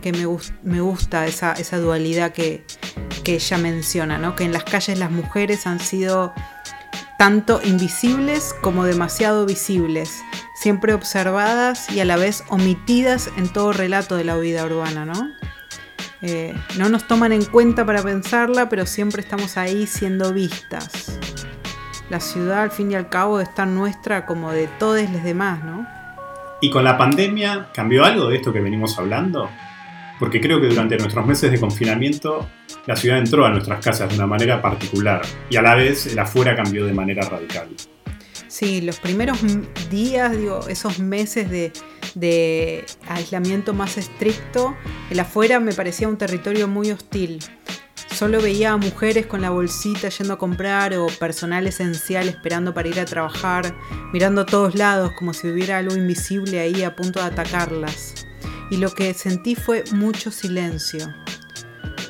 me, 0.62 0.80
gusta, 0.80 1.26
esa, 1.26 1.52
esa 1.52 1.76
dualidad 1.76 2.32
que, 2.32 2.64
que 3.22 3.34
ella 3.34 3.58
menciona, 3.58 4.16
¿no? 4.16 4.34
Que 4.34 4.44
en 4.44 4.52
las 4.52 4.64
calles 4.64 4.98
las 4.98 5.10
mujeres 5.10 5.66
han 5.66 5.78
sido 5.78 6.32
tanto 7.22 7.60
invisibles 7.62 8.52
como 8.62 8.82
demasiado 8.82 9.46
visibles, 9.46 10.24
siempre 10.54 10.92
observadas 10.92 11.88
y 11.88 12.00
a 12.00 12.04
la 12.04 12.16
vez 12.16 12.42
omitidas 12.48 13.30
en 13.36 13.48
todo 13.48 13.72
relato 13.72 14.16
de 14.16 14.24
la 14.24 14.36
vida 14.36 14.64
urbana, 14.66 15.04
¿no? 15.04 15.30
Eh, 16.20 16.52
no 16.78 16.88
nos 16.88 17.06
toman 17.06 17.30
en 17.30 17.44
cuenta 17.44 17.86
para 17.86 18.02
pensarla, 18.02 18.68
pero 18.68 18.86
siempre 18.86 19.22
estamos 19.22 19.56
ahí 19.56 19.86
siendo 19.86 20.32
vistas. 20.32 21.20
La 22.10 22.18
ciudad, 22.18 22.62
al 22.62 22.72
fin 22.72 22.90
y 22.90 22.96
al 22.96 23.08
cabo, 23.08 23.40
es 23.40 23.54
tan 23.54 23.76
nuestra 23.76 24.26
como 24.26 24.50
de 24.50 24.66
todos 24.80 25.08
los 25.08 25.22
demás, 25.22 25.62
¿no? 25.62 25.86
¿Y 26.60 26.70
con 26.70 26.82
la 26.82 26.98
pandemia 26.98 27.68
cambió 27.72 28.04
algo 28.04 28.30
de 28.30 28.38
esto 28.38 28.52
que 28.52 28.58
venimos 28.58 28.98
hablando? 28.98 29.48
Porque 30.18 30.40
creo 30.40 30.60
que 30.60 30.68
durante 30.68 30.96
nuestros 30.96 31.26
meses 31.26 31.50
de 31.50 31.58
confinamiento 31.58 32.48
la 32.86 32.96
ciudad 32.96 33.18
entró 33.18 33.44
a 33.44 33.50
nuestras 33.50 33.84
casas 33.84 34.08
de 34.10 34.16
una 34.16 34.26
manera 34.26 34.60
particular 34.60 35.22
y 35.50 35.56
a 35.56 35.62
la 35.62 35.74
vez 35.74 36.06
el 36.06 36.18
afuera 36.18 36.54
cambió 36.54 36.86
de 36.86 36.92
manera 36.92 37.28
radical. 37.28 37.68
Sí, 38.48 38.82
los 38.82 39.00
primeros 39.00 39.38
días, 39.90 40.36
digo, 40.36 40.68
esos 40.68 40.98
meses 40.98 41.48
de, 41.48 41.72
de 42.14 42.84
aislamiento 43.08 43.72
más 43.72 43.96
estricto, 43.96 44.76
el 45.10 45.20
afuera 45.20 45.58
me 45.58 45.72
parecía 45.72 46.06
un 46.06 46.18
territorio 46.18 46.68
muy 46.68 46.90
hostil. 46.90 47.38
Solo 48.14 48.42
veía 48.42 48.72
a 48.72 48.76
mujeres 48.76 49.26
con 49.26 49.40
la 49.40 49.48
bolsita 49.48 50.10
yendo 50.10 50.34
a 50.34 50.38
comprar 50.38 50.94
o 50.94 51.06
personal 51.06 51.66
esencial 51.66 52.28
esperando 52.28 52.74
para 52.74 52.88
ir 52.88 53.00
a 53.00 53.06
trabajar, 53.06 53.74
mirando 54.12 54.42
a 54.42 54.46
todos 54.46 54.74
lados 54.74 55.12
como 55.18 55.32
si 55.32 55.48
hubiera 55.48 55.78
algo 55.78 55.96
invisible 55.96 56.60
ahí 56.60 56.82
a 56.82 56.94
punto 56.94 57.20
de 57.20 57.26
atacarlas. 57.26 58.26
Y 58.72 58.78
lo 58.78 58.94
que 58.94 59.12
sentí 59.12 59.54
fue 59.54 59.84
mucho 59.92 60.30
silencio 60.30 61.14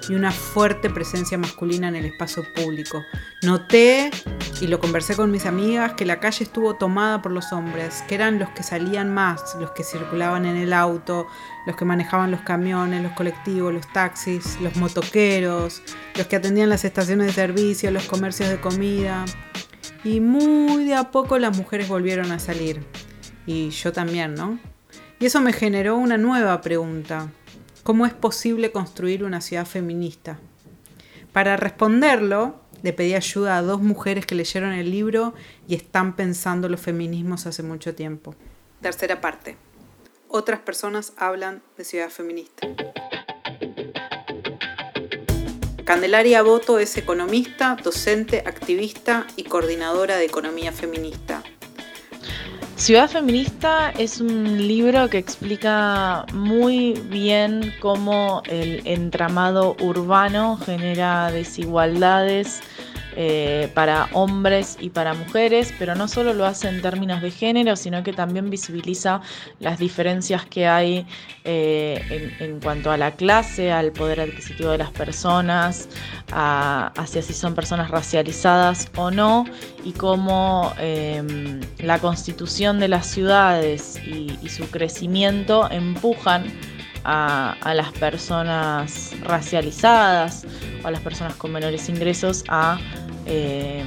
y 0.08 0.14
una 0.14 0.30
fuerte 0.30 0.90
presencia 0.90 1.36
masculina 1.36 1.88
en 1.88 1.96
el 1.96 2.04
espacio 2.04 2.44
público. 2.54 3.02
Noté, 3.42 4.12
y 4.60 4.68
lo 4.68 4.78
conversé 4.78 5.16
con 5.16 5.32
mis 5.32 5.44
amigas, 5.44 5.94
que 5.94 6.04
la 6.04 6.20
calle 6.20 6.44
estuvo 6.44 6.76
tomada 6.76 7.20
por 7.20 7.32
los 7.32 7.52
hombres, 7.52 8.04
que 8.06 8.14
eran 8.14 8.38
los 8.38 8.48
que 8.50 8.62
salían 8.62 9.12
más, 9.12 9.56
los 9.58 9.72
que 9.72 9.82
circulaban 9.82 10.46
en 10.46 10.56
el 10.56 10.72
auto, 10.72 11.26
los 11.66 11.74
que 11.74 11.84
manejaban 11.84 12.30
los 12.30 12.42
camiones, 12.42 13.02
los 13.02 13.12
colectivos, 13.14 13.74
los 13.74 13.92
taxis, 13.92 14.56
los 14.60 14.76
motoqueros, 14.76 15.82
los 16.14 16.28
que 16.28 16.36
atendían 16.36 16.68
las 16.68 16.84
estaciones 16.84 17.26
de 17.26 17.32
servicio, 17.32 17.90
los 17.90 18.04
comercios 18.04 18.48
de 18.48 18.60
comida. 18.60 19.24
Y 20.04 20.20
muy 20.20 20.84
de 20.84 20.94
a 20.94 21.10
poco 21.10 21.40
las 21.40 21.56
mujeres 21.56 21.88
volvieron 21.88 22.30
a 22.30 22.38
salir. 22.38 22.86
Y 23.46 23.70
yo 23.70 23.92
también, 23.92 24.36
¿no? 24.36 24.60
Y 25.22 25.26
eso 25.26 25.40
me 25.40 25.52
generó 25.52 25.98
una 25.98 26.18
nueva 26.18 26.60
pregunta. 26.62 27.30
¿Cómo 27.84 28.06
es 28.06 28.12
posible 28.12 28.72
construir 28.72 29.22
una 29.22 29.40
ciudad 29.40 29.64
feminista? 29.64 30.40
Para 31.32 31.56
responderlo, 31.56 32.56
le 32.82 32.92
pedí 32.92 33.14
ayuda 33.14 33.56
a 33.56 33.62
dos 33.62 33.80
mujeres 33.80 34.26
que 34.26 34.34
leyeron 34.34 34.72
el 34.72 34.90
libro 34.90 35.32
y 35.68 35.76
están 35.76 36.16
pensando 36.16 36.68
los 36.68 36.80
feminismos 36.80 37.46
hace 37.46 37.62
mucho 37.62 37.94
tiempo. 37.94 38.34
Tercera 38.80 39.20
parte. 39.20 39.56
Otras 40.26 40.58
personas 40.58 41.12
hablan 41.16 41.62
de 41.76 41.84
ciudad 41.84 42.10
feminista. 42.10 42.66
Candelaria 45.84 46.42
Boto 46.42 46.80
es 46.80 46.96
economista, 46.96 47.76
docente, 47.80 48.42
activista 48.44 49.28
y 49.36 49.44
coordinadora 49.44 50.16
de 50.16 50.24
economía 50.24 50.72
feminista. 50.72 51.41
Ciudad 52.82 53.08
Feminista 53.08 53.92
es 53.96 54.20
un 54.20 54.66
libro 54.66 55.08
que 55.08 55.16
explica 55.16 56.26
muy 56.32 56.94
bien 57.10 57.72
cómo 57.78 58.42
el 58.46 58.84
entramado 58.84 59.76
urbano 59.80 60.56
genera 60.56 61.30
desigualdades 61.30 62.60
eh, 63.16 63.70
para 63.74 64.08
hombres 64.12 64.76
y 64.80 64.90
para 64.90 65.14
mujeres, 65.14 65.72
pero 65.78 65.94
no 65.94 66.08
solo 66.08 66.32
lo 66.34 66.46
hace 66.46 66.68
en 66.68 66.80
términos 66.80 67.20
de 67.20 67.30
género, 67.30 67.76
sino 67.76 68.02
que 68.02 68.12
también 68.12 68.50
visibiliza 68.50 69.20
las 69.60 69.78
diferencias 69.78 70.46
que 70.46 70.66
hay 70.66 71.06
eh, 71.44 72.32
en, 72.40 72.60
cuanto 72.60 72.90
a 72.90 72.96
la 72.96 73.12
clase, 73.12 73.70
al 73.70 73.92
poder 73.92 74.20
adquisitivo 74.20 74.70
de 74.70 74.78
las 74.78 74.90
personas, 74.90 75.88
hacia 76.30 77.22
si 77.22 77.34
son 77.34 77.54
personas 77.54 77.90
racializadas 77.90 78.90
o 78.96 79.10
no, 79.10 79.44
y 79.84 79.92
cómo 79.92 80.72
em, 80.78 81.60
la 81.78 81.98
constitución 81.98 82.80
de 82.80 82.88
las 82.88 83.06
ciudades 83.06 84.00
y, 84.06 84.38
su 84.48 84.68
crecimiento 84.70 85.70
empujan 85.70 86.44
a, 87.04 87.72
las 87.74 87.92
personas 87.92 89.12
racializadas 89.22 90.46
o 90.82 90.88
a 90.88 90.90
las 90.90 91.00
personas 91.00 91.34
con 91.34 91.52
menores 91.52 91.88
ingresos 91.88 92.44
a 92.48 92.78
eh, 93.26 93.84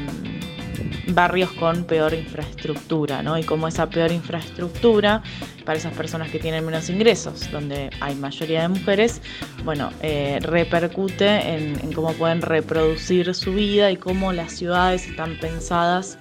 barrios 1.08 1.52
con 1.54 1.84
peor 1.86 2.14
infraestructura, 2.14 3.22
¿no? 3.22 3.38
Y 3.38 3.44
como 3.44 3.68
esa 3.68 3.88
peor 3.90 4.12
infraestructura 4.12 5.22
para 5.64 5.78
esas 5.78 5.94
personas 5.94 6.30
que 6.32 6.40
tienen 6.40 6.66
menos 6.66 6.90
ingresos, 6.90 7.50
donde 7.52 7.90
hay 8.02 8.16
mayoría 8.16 8.64
de 8.64 8.68
mujeres, 8.70 9.22
bueno, 9.64 9.92
eh, 10.02 10.40
repercute 10.42 11.56
en, 11.56 11.94
cómo 11.94 12.14
pueden 12.14 12.42
reproducir 12.42 13.34
su 13.34 13.54
vida 13.54 13.92
y 13.92 13.98
cómo 13.98 14.34
las 14.34 14.54
ciudades 14.54 15.08
están 15.08 15.38
pensadas 15.40 16.18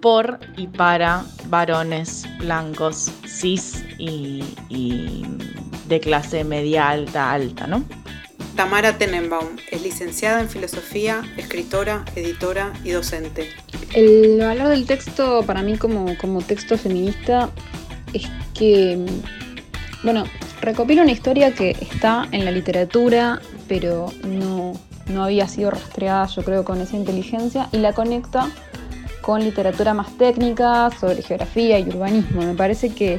por 0.00 0.38
y 0.56 0.66
para 0.66 1.24
varones 1.48 2.26
blancos, 2.38 3.10
cis 3.26 3.84
y 3.98 4.42
de 5.86 6.00
clase 6.00 6.44
media 6.44 6.88
alta, 6.88 7.32
alta, 7.32 7.66
¿no? 7.66 7.84
Tamara 8.56 8.96
Tenenbaum 8.98 9.56
es 9.70 9.82
licenciada 9.82 10.40
en 10.40 10.48
filosofía, 10.48 11.22
escritora, 11.36 12.04
editora 12.14 12.72
y 12.84 12.90
docente. 12.90 13.50
El 13.94 14.38
valor 14.38 14.68
del 14.68 14.86
texto 14.86 15.42
para 15.44 15.62
mí 15.62 15.76
como, 15.76 16.06
texto 16.46 16.78
feminista 16.78 17.50
es 18.12 18.28
que, 18.54 19.04
bueno, 20.04 20.24
recopila 20.60 21.02
una 21.02 21.10
historia 21.10 21.52
que 21.52 21.70
está 21.70 22.28
en 22.30 22.44
la 22.44 22.52
literatura, 22.52 23.40
pero 23.66 24.12
no, 24.22 24.74
no 25.06 25.24
había 25.24 25.48
sido 25.48 25.72
rastreada 25.72 26.26
yo 26.26 26.44
creo 26.44 26.64
con 26.64 26.80
esa 26.80 26.96
inteligencia 26.96 27.68
y 27.72 27.78
la 27.78 27.92
conecta 27.92 28.50
con 29.20 29.42
literatura 29.42 29.94
más 29.94 30.16
técnica 30.16 30.90
sobre 31.00 31.22
geografía 31.22 31.78
y 31.78 31.88
urbanismo. 31.88 32.42
Me 32.42 32.54
parece 32.54 32.90
que 32.90 33.18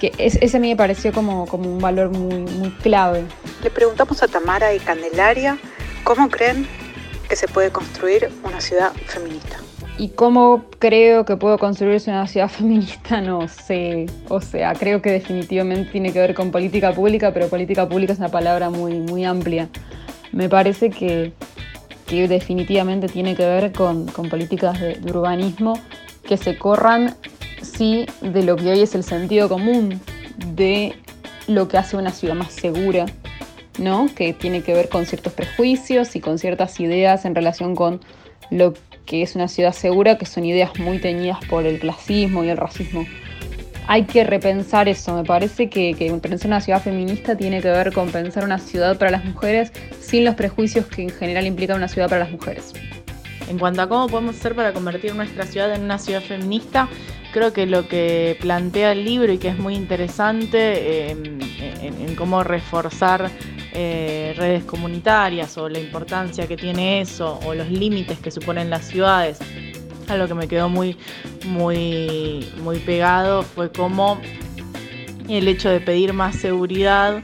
que 0.00 0.12
ese 0.18 0.56
a 0.56 0.60
mí 0.60 0.70
me 0.70 0.76
pareció 0.76 1.12
como, 1.12 1.46
como 1.46 1.70
un 1.70 1.78
valor 1.78 2.10
muy, 2.10 2.40
muy 2.40 2.70
clave. 2.82 3.24
Le 3.62 3.70
preguntamos 3.70 4.22
a 4.22 4.28
Tamara 4.28 4.74
y 4.74 4.80
Candelaria 4.80 5.58
cómo 6.02 6.28
creen 6.28 6.66
que 7.28 7.36
se 7.36 7.46
puede 7.46 7.70
construir 7.70 8.28
una 8.42 8.60
ciudad 8.60 8.92
feminista. 9.06 9.58
Y 9.98 10.08
cómo 10.08 10.64
creo 10.78 11.26
que 11.26 11.36
puedo 11.36 11.58
construirse 11.58 12.10
una 12.10 12.26
ciudad 12.26 12.48
feminista, 12.58 13.20
no 13.20 13.46
sé. 13.48 14.06
O 14.28 14.40
sea, 14.40 14.72
creo 14.74 15.02
que 15.02 15.10
definitivamente 15.10 15.92
tiene 15.92 16.12
que 16.12 16.18
ver 16.18 16.34
con 16.34 16.50
política 16.50 16.92
pública, 16.92 17.32
pero 17.32 17.48
política 17.48 17.88
pública 17.88 18.14
es 18.14 18.18
una 18.18 18.30
palabra 18.30 18.70
muy, 18.70 18.98
muy 18.98 19.24
amplia. 19.24 19.68
Me 20.32 20.48
parece 20.48 20.90
que, 20.90 21.32
definitivamente 22.08 23.06
tiene 23.06 23.36
que 23.36 23.46
ver 23.46 23.72
con, 23.72 24.06
políticas 24.06 24.80
de, 24.80 24.98
urbanismo 25.04 25.78
que 26.26 26.36
se 26.36 26.56
corran, 26.58 27.14
sí, 27.62 28.06
de 28.20 28.42
lo 28.42 28.56
que 28.56 28.70
hoy 28.70 28.80
es 28.80 28.94
el 28.94 29.04
sentido 29.04 29.48
común, 29.48 30.00
de 30.54 30.94
lo 31.46 31.68
que 31.68 31.78
hace 31.78 31.96
una 31.96 32.10
ciudad 32.10 32.34
más 32.34 32.52
segura, 32.52 33.06
¿no? 33.78 34.08
Que 34.14 34.32
tiene 34.32 34.62
que 34.62 34.74
ver 34.74 34.88
con 34.88 35.06
ciertos 35.06 35.32
prejuicios 35.32 36.16
y 36.16 36.20
con 36.20 36.38
ciertas 36.38 36.78
ideas 36.80 37.24
en 37.24 37.34
relación 37.34 37.74
con 37.74 38.00
lo 38.50 38.74
que 39.06 39.22
es 39.22 39.34
una 39.34 39.48
ciudad 39.48 39.72
segura, 39.72 40.18
que 40.18 40.26
son 40.26 40.44
ideas 40.44 40.78
muy 40.78 40.98
teñidas 40.98 41.38
por 41.46 41.66
el 41.66 41.80
clasismo 41.80 42.44
y 42.44 42.48
el 42.48 42.56
racismo. 42.56 43.04
Hay 43.86 44.04
que 44.04 44.22
repensar 44.22 44.88
eso, 44.88 45.14
me 45.14 45.24
parece 45.24 45.68
que, 45.68 45.94
que 45.94 46.12
pensar 46.12 46.46
una 46.46 46.60
ciudad 46.60 46.80
feminista 46.80 47.36
tiene 47.36 47.60
que 47.60 47.70
ver 47.70 47.92
con 47.92 48.10
pensar 48.10 48.44
una 48.44 48.58
ciudad 48.58 48.96
para 48.98 49.10
las 49.10 49.24
mujeres 49.24 49.72
sin 50.00 50.24
los 50.24 50.36
prejuicios 50.36 50.86
que 50.86 51.02
en 51.02 51.10
general 51.10 51.46
implica 51.46 51.74
una 51.74 51.88
ciudad 51.88 52.08
para 52.08 52.20
las 52.20 52.30
mujeres. 52.30 52.72
En 53.48 53.58
cuanto 53.58 53.82
a 53.82 53.88
cómo 53.88 54.06
podemos 54.06 54.36
hacer 54.36 54.54
para 54.54 54.72
convertir 54.72 55.12
nuestra 55.16 55.44
ciudad 55.44 55.74
en 55.74 55.82
una 55.82 55.98
ciudad 55.98 56.22
feminista, 56.22 56.88
creo 57.32 57.52
que 57.52 57.66
lo 57.66 57.88
que 57.88 58.36
plantea 58.40 58.92
el 58.92 59.04
libro 59.04 59.32
y 59.32 59.38
que 59.38 59.48
es 59.48 59.58
muy 59.58 59.74
interesante 59.74 61.10
eh, 61.10 61.10
en, 61.10 62.14
cómo 62.16 62.44
reforzar 62.44 63.30
eh, 63.72 64.34
redes 64.36 64.64
comunitarias 64.64 65.56
o 65.56 65.68
la 65.68 65.78
importancia 65.78 66.46
que 66.46 66.56
tiene 66.56 67.00
eso 67.00 67.38
o 67.46 67.54
los 67.54 67.70
límites 67.70 68.18
que 68.18 68.30
suponen 68.30 68.68
las 68.68 68.86
ciudades. 68.86 69.38
Algo 70.08 70.26
que 70.26 70.34
me 70.34 70.48
quedó 70.48 70.68
muy, 70.68 70.96
muy, 71.46 72.46
muy 72.62 72.78
pegado 72.80 73.42
fue 73.42 73.70
cómo 73.70 74.20
el 75.28 75.46
hecho 75.46 75.70
de 75.70 75.80
pedir 75.80 76.12
más 76.12 76.36
seguridad 76.36 77.22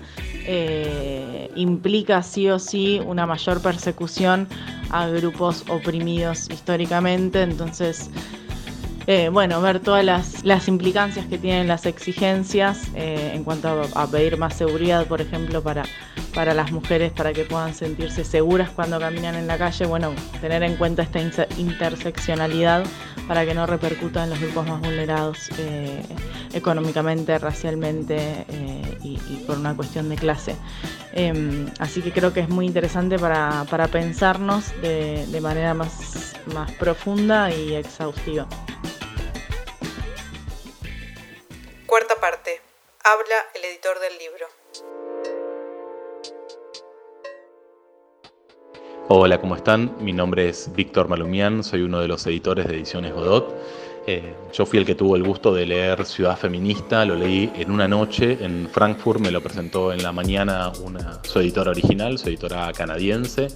eh, 0.48 1.50
implica 1.56 2.22
sí 2.22 2.48
o 2.48 2.60
sí 2.60 3.00
una 3.04 3.26
mayor 3.26 3.60
persecución 3.60 4.46
a 4.90 5.08
grupos 5.08 5.64
oprimidos 5.68 6.48
históricamente. 6.48 7.42
Entonces, 7.42 8.10
eh, 9.08 9.28
bueno, 9.28 9.60
ver 9.60 9.78
todas 9.78 10.04
las, 10.04 10.68
implicancias 10.68 11.26
que 11.26 11.38
tienen 11.38 11.68
las 11.68 11.86
exigencias 11.86 12.88
eh, 12.96 13.30
en 13.34 13.44
cuanto 13.44 13.82
a, 13.94 14.06
pedir 14.08 14.36
más 14.36 14.54
seguridad, 14.54 15.06
por 15.06 15.20
ejemplo, 15.20 15.62
para, 15.62 15.84
para 16.34 16.54
las 16.54 16.72
mujeres, 16.72 17.12
para 17.12 17.32
que 17.32 17.44
puedan 17.44 17.72
sentirse 17.72 18.25
seguras 18.25 18.70
cuando 18.70 18.98
caminan 18.98 19.36
en 19.36 19.46
la 19.46 19.58
calle, 19.58 19.86
bueno, 19.86 20.12
tener 20.40 20.64
en 20.64 20.75
cuenta 20.75 21.02
esta 21.02 21.20
interseccionalidad 21.56 22.84
para 23.28 23.46
que 23.46 23.54
no 23.54 23.64
repercuta 23.66 24.25
en 24.25 24.30
los 24.30 24.40
grupos 24.40 24.66
más 24.66 24.80
vulnerados 24.80 25.50
eh, 25.58 26.02
económicamente, 26.52 27.38
racialmente 27.38 28.44
y, 29.04 29.16
por 29.46 29.56
una 29.56 29.76
cuestión 29.76 30.08
de 30.08 30.16
clase. 30.16 30.56
Em, 31.12 31.66
así 31.78 32.02
que 32.02 32.10
creo 32.10 32.32
que 32.32 32.40
es 32.40 32.48
muy 32.48 32.66
interesante 32.66 33.20
para, 33.20 33.64
pensarnos 33.92 34.72
de, 34.82 35.26
de 35.26 35.40
manera 35.40 35.75
más, 35.75 36.34
más 36.52 36.72
profunda 36.72 37.54
y 37.54 37.75
exhaustiva. 37.75 38.48
Habla 43.08 43.36
el 43.54 43.64
editor 43.70 44.00
del 44.00 44.18
libro. 44.18 44.46
Hola, 49.06 49.40
¿cómo 49.40 49.54
están? 49.54 49.96
Mi 50.00 50.12
nombre 50.12 50.48
es 50.48 50.72
Víctor 50.75 51.06
Malumian, 51.06 51.62
soy 51.62 51.82
uno 51.82 52.00
de 52.00 52.08
los 52.08 52.26
editores 52.26 52.66
de 52.66 52.75
Ediciones 52.75 53.14
Godot. 53.14 53.54
Eh, 54.08 54.34
yo 54.52 54.66
fui 54.66 54.80
el 54.80 54.84
que 54.84 54.96
tuvo 54.96 55.14
el 55.14 55.22
gusto 55.22 55.54
de 55.54 55.66
leer 55.66 56.04
Ciudad 56.04 56.36
Feminista, 56.36 57.04
lo 57.04 57.14
leí 57.14 57.52
en 57.54 57.70
una 57.70 57.86
noche 57.86 58.38
en 58.40 58.68
Frankfurt, 58.68 59.20
me 59.20 59.30
lo 59.30 59.40
presentó 59.40 59.92
en 59.92 60.02
la 60.02 60.10
mañana 60.10 60.72
su 61.22 61.38
editora 61.38 61.70
original, 61.70 62.18
su 62.18 62.28
editora 62.28 62.72
canadiense. 62.72 63.46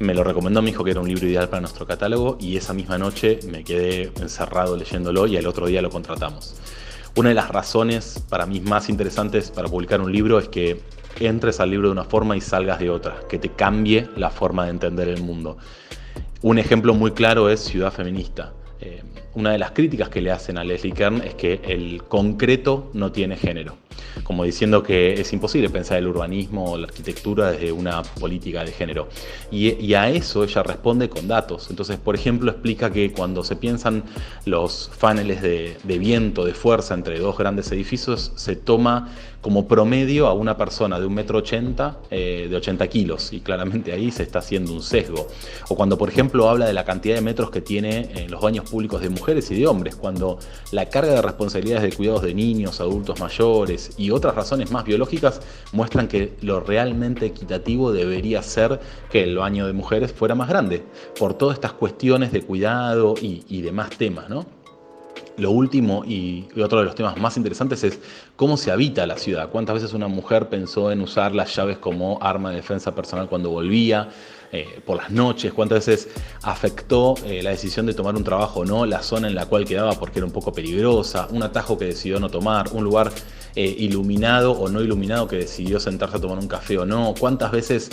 Me 0.00 0.12
lo 0.12 0.24
recomendó, 0.24 0.60
me 0.60 0.72
dijo 0.72 0.82
que 0.82 0.90
era 0.90 1.00
un 1.00 1.06
libro 1.06 1.24
ideal 1.24 1.48
para 1.48 1.60
nuestro 1.60 1.86
catálogo 1.86 2.36
y 2.40 2.56
esa 2.56 2.74
misma 2.74 2.98
noche 2.98 3.38
me 3.46 3.62
quedé 3.62 4.10
encerrado 4.20 4.76
leyéndolo 4.76 5.28
y 5.28 5.36
al 5.36 5.46
otro 5.46 5.68
día 5.68 5.82
lo 5.82 5.90
contratamos. 5.90 6.56
Una 7.18 7.30
de 7.30 7.34
las 7.34 7.48
razones 7.48 8.24
para 8.28 8.46
mí 8.46 8.60
más 8.60 8.88
interesantes 8.88 9.50
para 9.50 9.66
publicar 9.66 10.00
un 10.00 10.12
libro 10.12 10.38
es 10.38 10.46
que 10.48 10.80
entres 11.18 11.58
al 11.58 11.68
libro 11.68 11.88
de 11.88 11.92
una 11.92 12.04
forma 12.04 12.36
y 12.36 12.40
salgas 12.40 12.78
de 12.78 12.90
otra, 12.90 13.16
que 13.28 13.40
te 13.40 13.48
cambie 13.48 14.08
la 14.14 14.30
forma 14.30 14.66
de 14.66 14.70
entender 14.70 15.08
el 15.08 15.20
mundo. 15.20 15.58
Un 16.42 16.60
ejemplo 16.60 16.94
muy 16.94 17.10
claro 17.10 17.50
es 17.50 17.58
Ciudad 17.58 17.92
Feminista. 17.92 18.52
Eh, 18.80 19.02
una 19.34 19.50
de 19.50 19.58
las 19.58 19.72
críticas 19.72 20.10
que 20.10 20.20
le 20.20 20.30
hacen 20.30 20.58
a 20.58 20.62
Leslie 20.62 20.92
Kern 20.92 21.22
es 21.22 21.34
que 21.34 21.60
el 21.64 22.04
concreto 22.04 22.88
no 22.94 23.10
tiene 23.10 23.36
género 23.36 23.87
como 24.24 24.44
diciendo 24.44 24.82
que 24.82 25.14
es 25.14 25.32
imposible 25.32 25.70
pensar 25.70 25.98
el 25.98 26.06
urbanismo 26.06 26.72
o 26.72 26.78
la 26.78 26.86
arquitectura 26.86 27.52
desde 27.52 27.72
una 27.72 28.02
política 28.02 28.64
de 28.64 28.72
género. 28.72 29.08
Y, 29.50 29.94
a 29.94 30.10
eso 30.10 30.44
ella 30.44 30.62
responde 30.62 31.08
con 31.08 31.26
datos. 31.26 31.68
Entonces, 31.70 31.96
por 31.96 32.14
ejemplo, 32.14 32.50
explica 32.50 32.90
que 32.92 33.10
cuando 33.12 33.42
se 33.42 33.56
piensan 33.56 34.04
los 34.44 34.90
paneles 35.00 35.42
de, 35.42 35.98
viento, 35.98 36.44
de 36.44 36.54
fuerza 36.54 36.94
entre 36.94 37.18
dos 37.18 37.36
grandes 37.36 37.72
edificios, 37.72 38.32
se 38.36 38.54
toma 38.54 39.12
como 39.40 39.68
promedio 39.68 40.26
a 40.26 40.34
una 40.34 40.56
persona 40.56 40.98
de 40.98 41.06
un 41.06 41.14
metro 41.14 41.38
ochenta, 41.38 41.98
eh, 42.10 42.48
de 42.50 42.56
80 42.56 42.86
kilos, 42.88 43.32
y 43.32 43.40
claramente 43.40 43.92
ahí 43.92 44.10
se 44.10 44.24
está 44.24 44.40
haciendo 44.40 44.72
un 44.72 44.82
sesgo. 44.82 45.28
O 45.68 45.76
cuando, 45.76 45.96
por 45.96 46.08
ejemplo, 46.08 46.48
habla 46.48 46.66
de 46.66 46.72
la 46.72 46.84
cantidad 46.84 47.14
de 47.14 47.20
metros 47.20 47.50
que 47.50 47.60
tiene 47.60 48.10
en 48.14 48.30
los 48.30 48.40
baños 48.40 48.68
públicos 48.68 49.00
de 49.00 49.10
mujeres 49.10 49.50
y 49.50 49.54
de 49.54 49.66
hombres, 49.66 49.96
cuando 49.96 50.38
la 50.72 50.86
carga 50.86 51.12
de 51.12 51.22
responsabilidades 51.22 51.90
de 51.90 51.96
cuidados 51.96 52.22
de 52.22 52.34
niños, 52.34 52.80
adultos 52.80 53.20
mayores 53.20 53.87
y 53.96 54.10
otras 54.10 54.34
razones 54.34 54.70
más 54.70 54.84
biológicas 54.84 55.40
muestran 55.72 56.08
que 56.08 56.36
lo 56.40 56.60
realmente 56.60 57.26
equitativo 57.26 57.92
debería 57.92 58.42
ser 58.42 58.80
que 59.10 59.22
el 59.22 59.36
baño 59.36 59.66
de 59.66 59.72
mujeres 59.72 60.12
fuera 60.12 60.34
más 60.34 60.48
grande, 60.48 60.84
por 61.18 61.34
todas 61.34 61.54
estas 61.54 61.72
cuestiones 61.72 62.32
de 62.32 62.42
cuidado 62.42 63.14
y, 63.20 63.62
demás 63.62 63.90
temas, 63.90 64.28
¿no? 64.28 64.46
Lo 65.36 65.50
último 65.50 66.04
y, 66.04 66.48
otro 66.60 66.80
de 66.80 66.84
los 66.84 66.94
temas 66.94 67.16
más 67.16 67.36
interesantes 67.36 67.84
es 67.84 68.00
cómo 68.34 68.56
se 68.56 68.70
habita 68.72 69.06
la 69.06 69.16
ciudad. 69.16 69.50
¿Cuántas 69.50 69.74
veces 69.74 69.92
una 69.92 70.08
mujer 70.08 70.48
pensó 70.48 70.90
en 70.90 71.00
usar 71.00 71.34
las 71.34 71.54
llaves 71.54 71.78
como 71.78 72.18
arma 72.20 72.50
de 72.50 72.56
defensa 72.56 72.94
personal 72.94 73.28
cuando 73.28 73.50
volvía? 73.50 74.08
Eh, 74.50 74.80
por 74.86 74.96
las 74.96 75.10
noches, 75.10 75.52
cuántas 75.52 75.86
veces 75.86 76.08
afectó 76.42 77.16
eh, 77.26 77.42
la 77.42 77.50
decisión 77.50 77.84
de 77.84 77.92
tomar 77.92 78.16
un 78.16 78.24
trabajo 78.24 78.60
o 78.60 78.64
no, 78.64 78.86
la 78.86 79.02
zona 79.02 79.28
en 79.28 79.34
la 79.34 79.44
cual 79.44 79.66
quedaba 79.66 79.92
porque 79.92 80.20
era 80.20 80.26
un 80.26 80.32
poco 80.32 80.52
peligrosa, 80.52 81.28
un 81.30 81.42
atajo 81.42 81.76
que 81.76 81.84
decidió 81.84 82.18
no 82.18 82.30
tomar, 82.30 82.70
un 82.72 82.82
lugar 82.82 83.12
eh, 83.56 83.74
iluminado 83.78 84.52
o 84.52 84.68
no 84.68 84.80
iluminado 84.80 85.28
que 85.28 85.36
decidió 85.36 85.80
sentarse 85.80 86.16
a 86.16 86.20
tomar 86.20 86.38
un 86.38 86.48
café 86.48 86.78
o 86.78 86.86
no, 86.86 87.14
cuántas 87.18 87.52
veces 87.52 87.90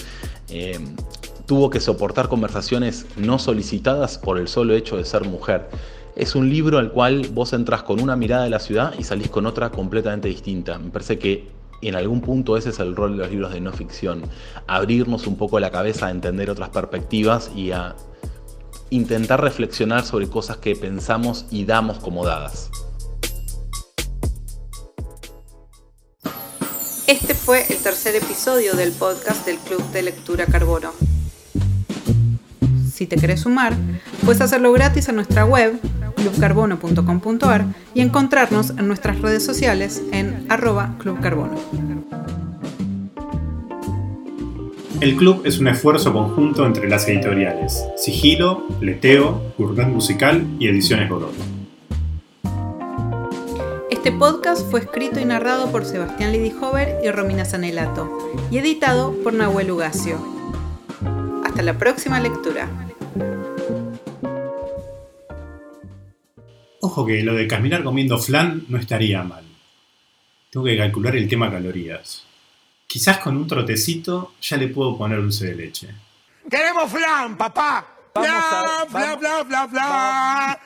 tuvo 1.46 1.70
que 1.70 1.80
soportar 1.80 2.28
conversaciones 2.28 3.06
no 3.18 3.40
solicitadas 3.40 4.18
por 4.18 4.38
el 4.38 4.48
solo 4.48 4.74
hecho 4.74 4.98
de 4.98 5.06
ser 5.06 5.26
mujer. 5.26 5.68
Es 6.16 6.36
un 6.36 6.50
libro 6.50 6.78
al 6.78 6.92
cual 6.92 7.28
vos 7.34 7.54
entras 7.54 7.84
con 7.84 8.02
una 8.02 8.16
mirada 8.16 8.46
de 8.46 8.50
la 8.50 8.60
ciudad 8.60 8.94
y 8.98 9.04
salís 9.04 9.30
con 9.30 9.46
otra 9.46 9.70
completamente 9.70 10.28
distinta. 10.28 10.80
Me 10.80 10.90
parece 10.90 11.20
que 11.20 11.48
en 11.82 11.96
algún 11.96 12.22
punto 12.22 12.58
ese 12.58 12.70
es 12.70 12.80
el 12.80 12.96
rol 12.96 13.18
de 13.18 13.24
los 13.24 13.32
libros 13.32 13.54
de 13.54 13.62
no 13.62 13.72
ficción, 13.72 14.24
abrirnos 14.66 15.28
un 15.28 15.36
poco 15.36 15.60
la 15.60 15.72
cabeza 15.72 16.08
a 16.08 16.12
entender 16.12 16.50
otras 16.50 16.70
perspectivas 16.70 17.52
y 17.56 17.72
a 17.72 17.96
intentar 18.90 19.42
reflexionar 19.42 20.06
sobre 20.06 20.30
cosas 20.30 20.58
que 20.58 20.76
pensamos 20.76 21.46
y 21.52 21.66
damos 21.66 22.00
como 22.00 22.26
dadas. 22.26 22.72
Este 27.08 27.36
fue 27.36 27.64
el 27.70 27.78
tercer 27.78 28.16
episodio 28.16 28.74
del 28.74 28.92
podcast 28.92 29.46
del 29.46 29.58
Club 29.58 29.84
de 29.92 30.02
Lectura 30.02 30.48
Carbono. 30.48 30.90
Si 32.92 33.06
te 33.06 33.16
querés 33.16 33.42
sumar, 33.42 33.76
puedes 34.24 34.42
hacerlo 34.42 34.72
gratis 34.72 35.08
en 35.08 35.18
nuestra 35.18 35.46
web 35.46 35.80
clubcarbono.com.ar 36.16 37.66
y 37.94 38.02
encontrarnos 38.02 38.72
en 38.72 38.88
nuestras 38.88 39.22
redes 39.22 39.46
sociales 39.46 40.02
en 40.14 40.48
arroba 40.50 40.96
clubcarbono. 40.98 41.54
El 45.00 45.16
club 45.16 45.44
es 45.46 45.60
un 45.60 45.68
esfuerzo 45.68 46.12
conjunto 46.12 46.66
entre 46.66 46.90
las 46.90 47.08
editoriales 47.08 47.86
Sigilo, 47.98 48.66
Leteo, 48.82 49.54
Gourmet 49.60 49.88
Musical 49.88 50.44
y 50.58 50.70
Ediciones 50.70 51.08
Godot. 51.08 51.55
Este 54.06 54.20
podcast 54.20 54.70
fue 54.70 54.82
escrito 54.82 55.20
y 55.20 55.26
narrado 55.26 55.72
por 55.72 55.84
Sebastián 55.84 56.32
Lidihover 56.32 57.00
y 57.04 57.10
Romina 57.10 57.44
Sanelato 57.44 58.16
y 58.52 58.60
editado 58.60 59.16
por 59.24 59.34
Nahuel 59.34 59.72
Ugacio. 59.72 60.24
Hasta 61.44 61.64
la 61.64 61.76
próxima 61.80 62.20
lectura. 62.20 62.70
Ojo 66.82 67.04
que 67.08 67.24
lo 67.24 67.34
de 67.34 67.48
caminar 67.48 67.84
comiendo 67.84 68.20
flan 68.20 68.66
no 68.70 68.78
estaría 68.78 69.24
mal. 69.24 69.44
Tengo 70.52 70.68
que 70.68 70.78
calcular 70.78 71.16
el 71.16 71.28
tema 71.28 71.50
calorías. 71.50 72.28
Quizás 72.86 73.18
con 73.18 73.36
un 73.36 73.48
trotecito 73.48 74.34
ya 74.40 74.58
le 74.58 74.68
puedo 74.68 74.96
poner 75.00 75.20
dulce 75.20 75.48
de 75.48 75.56
leche. 75.56 75.90
¡Queremos 76.48 76.92
flan, 76.92 77.36
papá! 77.36 77.88
Vamos 78.14 78.30
a- 78.30 78.86
bla, 78.86 78.88
vamos- 78.92 79.20
bla, 79.20 79.44
bla, 79.44 79.66
bla. 79.66 80.62